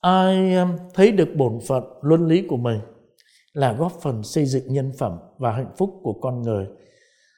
Ai 0.00 0.54
um, 0.54 0.68
thấy 0.94 1.12
được 1.12 1.28
bổn 1.36 1.58
phận, 1.66 1.84
luân 2.02 2.26
lý 2.26 2.42
của 2.48 2.56
mình 2.56 2.80
là 3.52 3.72
góp 3.72 3.92
phần 4.02 4.22
xây 4.22 4.46
dựng 4.46 4.72
nhân 4.72 4.92
phẩm 4.98 5.18
và 5.38 5.52
hạnh 5.52 5.72
phúc 5.78 5.90
của 6.02 6.12
con 6.12 6.42
người 6.42 6.66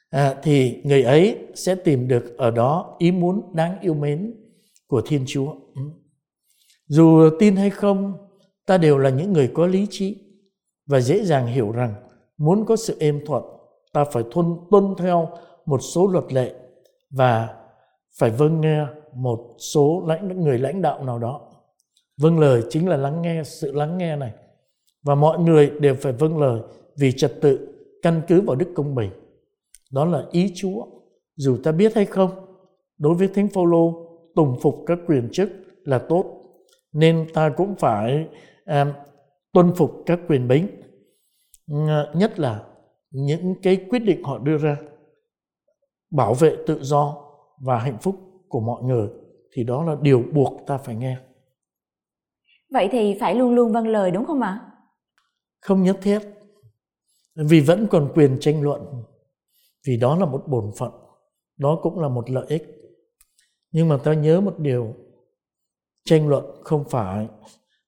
à, 0.09 0.35
thì 0.43 0.81
người 0.83 1.03
ấy 1.03 1.37
sẽ 1.55 1.75
tìm 1.75 2.07
được 2.07 2.37
ở 2.37 2.51
đó 2.51 2.95
ý 2.99 3.11
muốn 3.11 3.55
đáng 3.55 3.79
yêu 3.81 3.93
mến 3.93 4.33
của 4.87 5.01
Thiên 5.01 5.23
Chúa. 5.27 5.51
Ừ. 5.75 5.81
Dù 6.87 7.29
tin 7.39 7.55
hay 7.55 7.69
không, 7.69 8.13
ta 8.65 8.77
đều 8.77 8.97
là 8.97 9.09
những 9.09 9.33
người 9.33 9.51
có 9.53 9.67
lý 9.67 9.87
trí 9.89 10.17
và 10.85 10.99
dễ 10.99 11.25
dàng 11.25 11.47
hiểu 11.47 11.71
rằng 11.71 11.93
muốn 12.37 12.65
có 12.65 12.75
sự 12.75 12.97
êm 12.99 13.25
thuận, 13.25 13.43
ta 13.93 14.05
phải 14.05 14.23
tuân, 14.31 14.45
tuân 14.71 14.83
theo 14.97 15.29
một 15.65 15.79
số 15.79 16.07
luật 16.07 16.33
lệ 16.33 16.53
và 17.09 17.55
phải 18.19 18.29
vâng 18.29 18.61
nghe 18.61 18.85
một 19.13 19.55
số 19.73 20.03
lãnh 20.07 20.41
người 20.41 20.59
lãnh 20.59 20.81
đạo 20.81 21.03
nào 21.03 21.19
đó. 21.19 21.41
Vâng 22.17 22.39
lời 22.39 22.63
chính 22.69 22.87
là 22.87 22.97
lắng 22.97 23.21
nghe 23.21 23.43
sự 23.43 23.71
lắng 23.71 23.97
nghe 23.97 24.15
này. 24.15 24.31
Và 25.03 25.15
mọi 25.15 25.39
người 25.39 25.71
đều 25.79 25.95
phải 25.95 26.13
vâng 26.13 26.37
lời 26.37 26.61
vì 26.97 27.11
trật 27.11 27.41
tự 27.41 27.73
căn 28.01 28.21
cứ 28.27 28.41
vào 28.41 28.55
đức 28.55 28.67
công 28.75 28.95
bình. 28.95 29.11
Đó 29.91 30.05
là 30.05 30.25
ý 30.31 30.53
Chúa. 30.55 30.85
Dù 31.35 31.57
ta 31.63 31.71
biết 31.71 31.95
hay 31.95 32.05
không, 32.05 32.31
đối 32.97 33.15
với 33.15 33.27
Thánh 33.27 33.47
Phaolô 33.47 33.93
tùng 34.35 34.59
phục 34.61 34.75
các 34.87 34.99
quyền 35.07 35.29
chức 35.31 35.49
là 35.83 35.99
tốt, 35.99 36.43
nên 36.91 37.27
ta 37.33 37.49
cũng 37.57 37.75
phải 37.75 38.27
à, 38.65 38.93
tuân 39.53 39.71
phục 39.75 40.03
các 40.05 40.19
quyền 40.27 40.47
bính. 40.47 40.67
Nhất 42.13 42.39
là 42.39 42.63
những 43.11 43.55
cái 43.61 43.85
quyết 43.89 43.99
định 43.99 44.23
họ 44.23 44.37
đưa 44.37 44.57
ra 44.57 44.77
bảo 46.11 46.33
vệ 46.33 46.55
tự 46.67 46.83
do 46.83 47.17
và 47.61 47.79
hạnh 47.79 47.97
phúc 48.01 48.15
của 48.49 48.59
mọi 48.59 48.83
người 48.83 49.09
thì 49.53 49.63
đó 49.63 49.83
là 49.83 49.95
điều 50.01 50.23
buộc 50.33 50.67
ta 50.67 50.77
phải 50.77 50.95
nghe. 50.95 51.17
Vậy 52.71 52.89
thì 52.91 53.17
phải 53.19 53.35
luôn 53.35 53.55
luôn 53.55 53.71
vâng 53.71 53.87
lời 53.87 54.11
đúng 54.11 54.25
không 54.25 54.41
ạ? 54.41 54.71
Không 55.61 55.83
nhất 55.83 55.97
thiết. 56.01 56.19
Vì 57.35 57.59
vẫn 57.59 57.87
còn 57.91 58.11
quyền 58.15 58.37
tranh 58.39 58.61
luận. 58.61 58.81
Vì 59.87 59.97
đó 59.97 60.17
là 60.17 60.25
một 60.25 60.43
bổn 60.47 60.71
phận. 60.77 60.91
Đó 61.57 61.79
cũng 61.83 61.99
là 61.99 62.09
một 62.09 62.29
lợi 62.29 62.45
ích. 62.47 62.63
Nhưng 63.71 63.87
mà 63.87 63.97
ta 63.97 64.13
nhớ 64.13 64.41
một 64.41 64.59
điều. 64.59 64.93
Tranh 66.05 66.27
luận 66.27 66.45
không 66.63 66.83
phải 66.89 67.27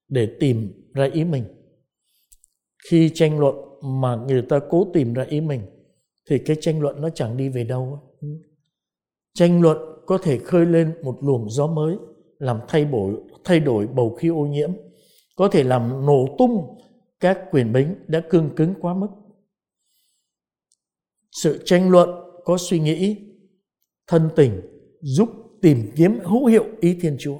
để 0.08 0.36
tìm 0.40 0.72
ra 0.94 1.08
ý 1.12 1.24
mình. 1.24 1.44
Khi 2.90 3.10
tranh 3.14 3.38
luận 3.38 3.54
mà 3.82 4.16
người 4.16 4.42
ta 4.42 4.60
cố 4.70 4.86
tìm 4.92 5.14
ra 5.14 5.24
ý 5.28 5.40
mình 5.40 5.60
thì 6.30 6.38
cái 6.38 6.56
tranh 6.60 6.80
luận 6.80 7.00
nó 7.00 7.10
chẳng 7.10 7.36
đi 7.36 7.48
về 7.48 7.64
đâu. 7.64 7.98
Tranh 9.34 9.62
luận 9.62 9.78
có 10.06 10.18
thể 10.18 10.38
khơi 10.38 10.66
lên 10.66 10.94
một 11.02 11.18
luồng 11.20 11.50
gió 11.50 11.66
mới 11.66 11.96
làm 12.38 12.60
thay 12.68 12.84
đổi 12.84 13.14
thay 13.44 13.60
đổi 13.60 13.86
bầu 13.86 14.14
khí 14.14 14.28
ô 14.28 14.46
nhiễm, 14.46 14.70
có 15.36 15.48
thể 15.48 15.64
làm 15.64 16.06
nổ 16.06 16.26
tung 16.38 16.78
các 17.20 17.38
quyền 17.50 17.72
bính 17.72 17.94
đã 18.06 18.20
cương 18.30 18.50
cứng 18.56 18.74
quá 18.80 18.94
mức. 18.94 19.08
Sự 21.32 21.62
tranh 21.64 21.90
luận 21.90 22.08
có 22.44 22.58
suy 22.58 22.80
nghĩ 22.80 23.16
thân 24.06 24.30
tình 24.36 24.60
giúp 25.00 25.28
tìm 25.62 25.92
kiếm 25.96 26.18
hữu 26.24 26.46
hiệu 26.46 26.64
ý 26.80 26.98
Thiên 27.00 27.16
Chúa. 27.20 27.38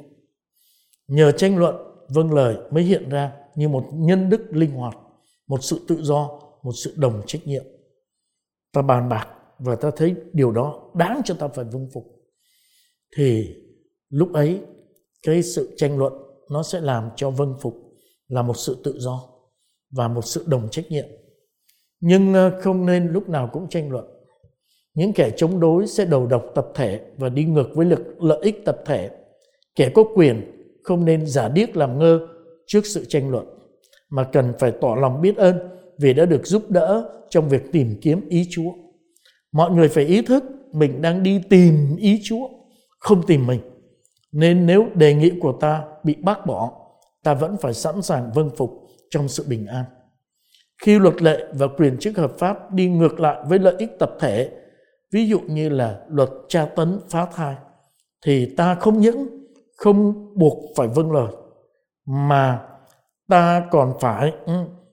Nhờ 1.08 1.32
tranh 1.32 1.58
luận, 1.58 1.74
vâng 2.08 2.32
lời 2.32 2.56
mới 2.70 2.82
hiện 2.84 3.08
ra 3.08 3.32
như 3.56 3.68
một 3.68 3.88
nhân 3.92 4.30
đức 4.30 4.46
linh 4.50 4.70
hoạt, 4.70 4.96
một 5.46 5.64
sự 5.64 5.80
tự 5.88 6.02
do, 6.02 6.40
một 6.62 6.72
sự 6.72 6.94
đồng 6.96 7.22
trách 7.26 7.46
nhiệm. 7.46 7.64
Ta 8.72 8.82
bàn 8.82 9.08
bạc 9.08 9.28
và 9.58 9.76
ta 9.76 9.90
thấy 9.96 10.14
điều 10.32 10.52
đó 10.52 10.90
đáng 10.94 11.20
cho 11.24 11.34
ta 11.34 11.48
phải 11.48 11.64
vâng 11.64 11.88
phục. 11.94 12.04
Thì 13.16 13.54
lúc 14.08 14.32
ấy 14.32 14.60
cái 15.22 15.42
sự 15.42 15.74
tranh 15.76 15.98
luận 15.98 16.12
nó 16.50 16.62
sẽ 16.62 16.80
làm 16.80 17.10
cho 17.16 17.30
vâng 17.30 17.54
phục 17.60 17.74
là 18.28 18.42
một 18.42 18.56
sự 18.56 18.76
tự 18.84 18.98
do 18.98 19.28
và 19.90 20.08
một 20.08 20.22
sự 20.24 20.44
đồng 20.46 20.68
trách 20.70 20.90
nhiệm 20.90 21.06
nhưng 22.00 22.34
ờ, 22.34 22.60
không 22.60 22.86
nên 22.86 23.08
lúc 23.08 23.28
nào 23.28 23.50
cũng 23.52 23.68
tranh 23.68 23.90
luận 23.90 24.04
những 24.94 25.12
kẻ 25.12 25.30
chống 25.36 25.60
đối 25.60 25.86
sẽ 25.86 26.04
đầu 26.04 26.26
độc 26.26 26.44
tập 26.54 26.66
thể 26.74 27.00
và 27.16 27.28
đi 27.28 27.44
ngược 27.44 27.68
với 27.74 27.86
lực 27.86 28.22
lợi 28.22 28.38
ích 28.42 28.64
tập 28.64 28.82
thể 28.86 29.10
kẻ 29.74 29.90
có 29.94 30.04
quyền 30.14 30.42
không 30.82 31.04
nên 31.04 31.26
giả 31.26 31.48
điếc 31.48 31.76
làm 31.76 31.98
ngơ 31.98 32.20
trước 32.66 32.86
sự 32.86 33.04
tranh 33.04 33.30
luận 33.30 33.46
mà 34.10 34.24
cần 34.24 34.52
phải 34.58 34.72
tỏ 34.80 34.94
lòng 35.00 35.22
biết 35.22 35.36
ơn 35.36 35.58
vì 35.98 36.12
đã 36.14 36.24
được 36.24 36.46
giúp 36.46 36.70
đỡ 36.70 37.10
trong 37.30 37.48
việc 37.48 37.72
tìm 37.72 37.98
kiếm 38.02 38.28
ý 38.28 38.46
Chúa. 38.50 38.70
Mọi 39.52 39.70
người 39.70 39.88
phải 39.88 40.04
ý 40.04 40.22
thức 40.22 40.44
mình 40.72 41.02
đang 41.02 41.22
đi 41.22 41.40
tìm 41.50 41.96
ý 41.96 42.20
Chúa, 42.24 42.48
không 42.98 43.26
tìm 43.26 43.46
mình. 43.46 43.60
Nên 44.32 44.66
nếu 44.66 44.86
đề 44.94 45.14
nghị 45.14 45.30
của 45.40 45.52
ta 45.60 45.84
bị 46.04 46.16
bác 46.20 46.46
bỏ, 46.46 46.72
ta 47.22 47.34
vẫn 47.34 47.56
phải 47.60 47.74
sẵn 47.74 48.02
sàng 48.02 48.30
vâng 48.34 48.50
phục 48.56 48.70
trong 49.10 49.28
sự 49.28 49.44
bình 49.48 49.66
an. 49.66 49.84
Khi 50.84 50.98
luật 50.98 51.22
lệ 51.22 51.46
và 51.52 51.66
quyền 51.66 51.98
chức 51.98 52.16
hợp 52.16 52.32
pháp 52.38 52.72
đi 52.72 52.88
ngược 52.88 53.20
lại 53.20 53.36
với 53.46 53.58
lợi 53.58 53.74
ích 53.78 53.98
tập 53.98 54.10
thể, 54.20 54.50
ví 55.12 55.28
dụ 55.28 55.40
như 55.40 55.68
là 55.68 56.00
luật 56.08 56.28
tra 56.48 56.66
tấn 56.76 57.00
phá 57.08 57.26
thai, 57.34 57.54
thì 58.24 58.54
ta 58.56 58.74
không 58.74 58.98
những 58.98 59.26
không 59.76 60.14
buộc 60.38 60.58
phải 60.76 60.88
vâng 60.88 61.12
lời, 61.12 61.32
mà 62.06 62.62
ta 63.28 63.66
còn 63.70 63.92
phải 64.00 64.32
ừ, 64.46 64.52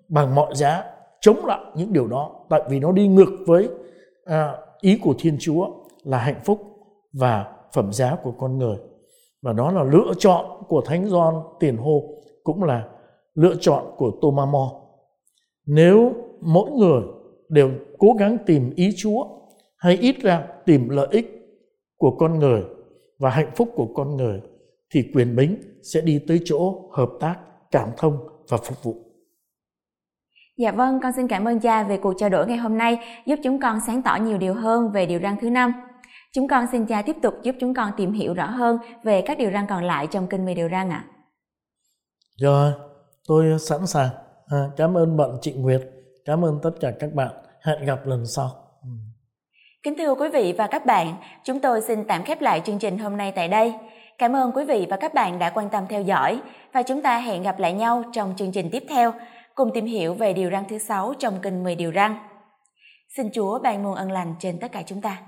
bằng 0.10 0.36
mọi 0.36 0.56
giá 0.56 0.84
chống 1.22 1.46
lại 1.46 1.60
những 1.76 1.94
điều 1.94 2.08
đó, 2.08 2.32
tại 2.50 2.62
vì 2.70 2.80
nó 2.80 2.92
đi 2.92 3.08
ngược 3.08 3.32
với 3.48 3.70
à, 4.26 4.56
ý 4.82 5.00
của 5.04 5.14
Thiên 5.20 5.38
Chúa 5.40 5.68
là 6.04 6.18
hạnh 6.18 6.42
phúc 6.46 6.60
và 7.14 7.46
phẩm 7.74 7.94
giá 7.94 8.18
của 8.24 8.32
con 8.40 8.58
người. 8.58 8.78
Và 9.42 9.54
đó 9.54 9.72
là 9.72 9.84
lựa 9.84 10.12
chọn 10.18 10.46
của 10.68 10.82
thánh 10.86 11.06
Gioan 11.06 11.36
tiền 11.60 11.78
hô 11.78 12.02
cũng 12.44 12.64
là 12.64 12.88
lựa 13.36 13.56
chọn 13.60 13.84
của 13.98 14.12
Thomas 14.22 14.50
More 14.50 14.87
nếu 15.68 16.14
mỗi 16.42 16.72
người 16.72 17.02
đều 17.50 17.72
cố 17.98 18.08
gắng 18.20 18.38
tìm 18.46 18.74
ý 18.76 18.94
Chúa 18.98 19.26
hay 19.78 19.98
ít 19.98 20.16
ra 20.22 20.48
tìm 20.66 20.90
lợi 20.90 21.08
ích 21.12 21.38
của 21.98 22.16
con 22.20 22.40
người 22.40 22.64
và 23.20 23.30
hạnh 23.30 23.52
phúc 23.56 23.70
của 23.76 23.88
con 23.96 24.18
người 24.18 24.42
thì 24.94 25.12
quyền 25.14 25.36
bính 25.36 25.58
sẽ 25.84 26.02
đi 26.02 26.20
tới 26.28 26.42
chỗ 26.46 26.90
hợp 26.92 27.10
tác, 27.20 27.36
cảm 27.72 27.90
thông 27.98 28.18
và 28.50 28.58
phục 28.58 28.84
vụ. 28.84 28.96
Dạ 30.58 30.72
vâng, 30.72 31.00
con 31.04 31.12
xin 31.16 31.28
cảm 31.28 31.48
ơn 31.48 31.60
cha 31.60 31.84
về 31.84 31.98
cuộc 31.98 32.14
trao 32.18 32.30
đổi 32.30 32.48
ngày 32.48 32.58
hôm 32.58 32.78
nay, 32.78 33.00
giúp 33.26 33.40
chúng 33.44 33.60
con 33.60 33.80
sáng 33.88 34.02
tỏ 34.02 34.16
nhiều 34.16 34.38
điều 34.38 34.54
hơn 34.54 34.92
về 34.92 35.06
điều 35.06 35.20
răn 35.20 35.36
thứ 35.42 35.50
năm. 35.50 35.74
Chúng 36.34 36.48
con 36.48 36.66
xin 36.72 36.86
cha 36.86 37.02
tiếp 37.02 37.16
tục 37.22 37.34
giúp 37.44 37.56
chúng 37.60 37.74
con 37.74 37.92
tìm 37.98 38.14
hiểu 38.14 38.34
rõ 38.34 38.46
hơn 38.46 38.78
về 39.04 39.22
các 39.22 39.38
điều 39.38 39.52
răn 39.52 39.66
còn 39.70 39.84
lại 39.84 40.08
trong 40.08 40.28
kinh 40.28 40.46
mười 40.46 40.56
điều 40.56 40.70
răn 40.70 40.90
ạ. 40.90 41.06
À. 41.08 41.12
Rồi, 42.38 42.72
tôi 43.28 43.60
sẵn 43.60 43.88
sàng. 43.88 44.10
À, 44.50 44.58
cảm 44.78 44.98
ơn 44.98 45.18
bạn 45.18 45.30
chị 45.42 45.54
Nguyệt, 45.54 45.82
cảm 46.26 46.46
ơn 46.46 46.60
tất 46.64 46.72
cả 46.80 46.92
các 47.00 47.14
bạn. 47.14 47.32
Hẹn 47.62 47.86
gặp 47.86 48.06
lần 48.06 48.26
sau. 48.26 48.50
Ừ. 48.84 48.90
Kính 49.84 49.98
thưa 49.98 50.16
quý 50.16 50.30
vị 50.34 50.54
và 50.58 50.68
các 50.68 50.86
bạn, 50.86 51.16
chúng 51.44 51.60
tôi 51.60 51.82
xin 51.82 52.04
tạm 52.08 52.24
khép 52.24 52.42
lại 52.42 52.62
chương 52.66 52.80
trình 52.80 52.98
hôm 52.98 53.18
nay 53.18 53.34
tại 53.36 53.48
đây. 53.48 53.74
Cảm 54.18 54.36
ơn 54.36 54.52
quý 54.52 54.66
vị 54.66 54.88
và 54.90 54.98
các 54.98 55.14
bạn 55.14 55.40
đã 55.40 55.50
quan 55.50 55.70
tâm 55.70 55.84
theo 55.90 56.02
dõi 56.02 56.42
và 56.74 56.84
chúng 56.84 57.02
ta 57.02 57.20
hẹn 57.20 57.44
gặp 57.44 57.60
lại 57.60 57.74
nhau 57.74 58.04
trong 58.14 58.34
chương 58.38 58.52
trình 58.52 58.70
tiếp 58.72 58.84
theo 58.90 59.14
cùng 59.56 59.72
tìm 59.74 59.86
hiểu 59.86 60.14
về 60.14 60.34
điều 60.34 60.50
răng 60.50 60.64
thứ 60.70 60.78
sáu 60.78 61.14
trong 61.20 61.40
kinh 61.42 61.64
10 61.64 61.76
điều 61.76 61.92
răng. 61.92 62.18
Xin 63.18 63.30
Chúa 63.34 63.60
ban 63.60 63.84
nguồn 63.84 63.96
ân 63.96 64.12
lành 64.12 64.36
trên 64.40 64.60
tất 64.60 64.72
cả 64.72 64.84
chúng 64.86 65.02
ta. 65.02 65.22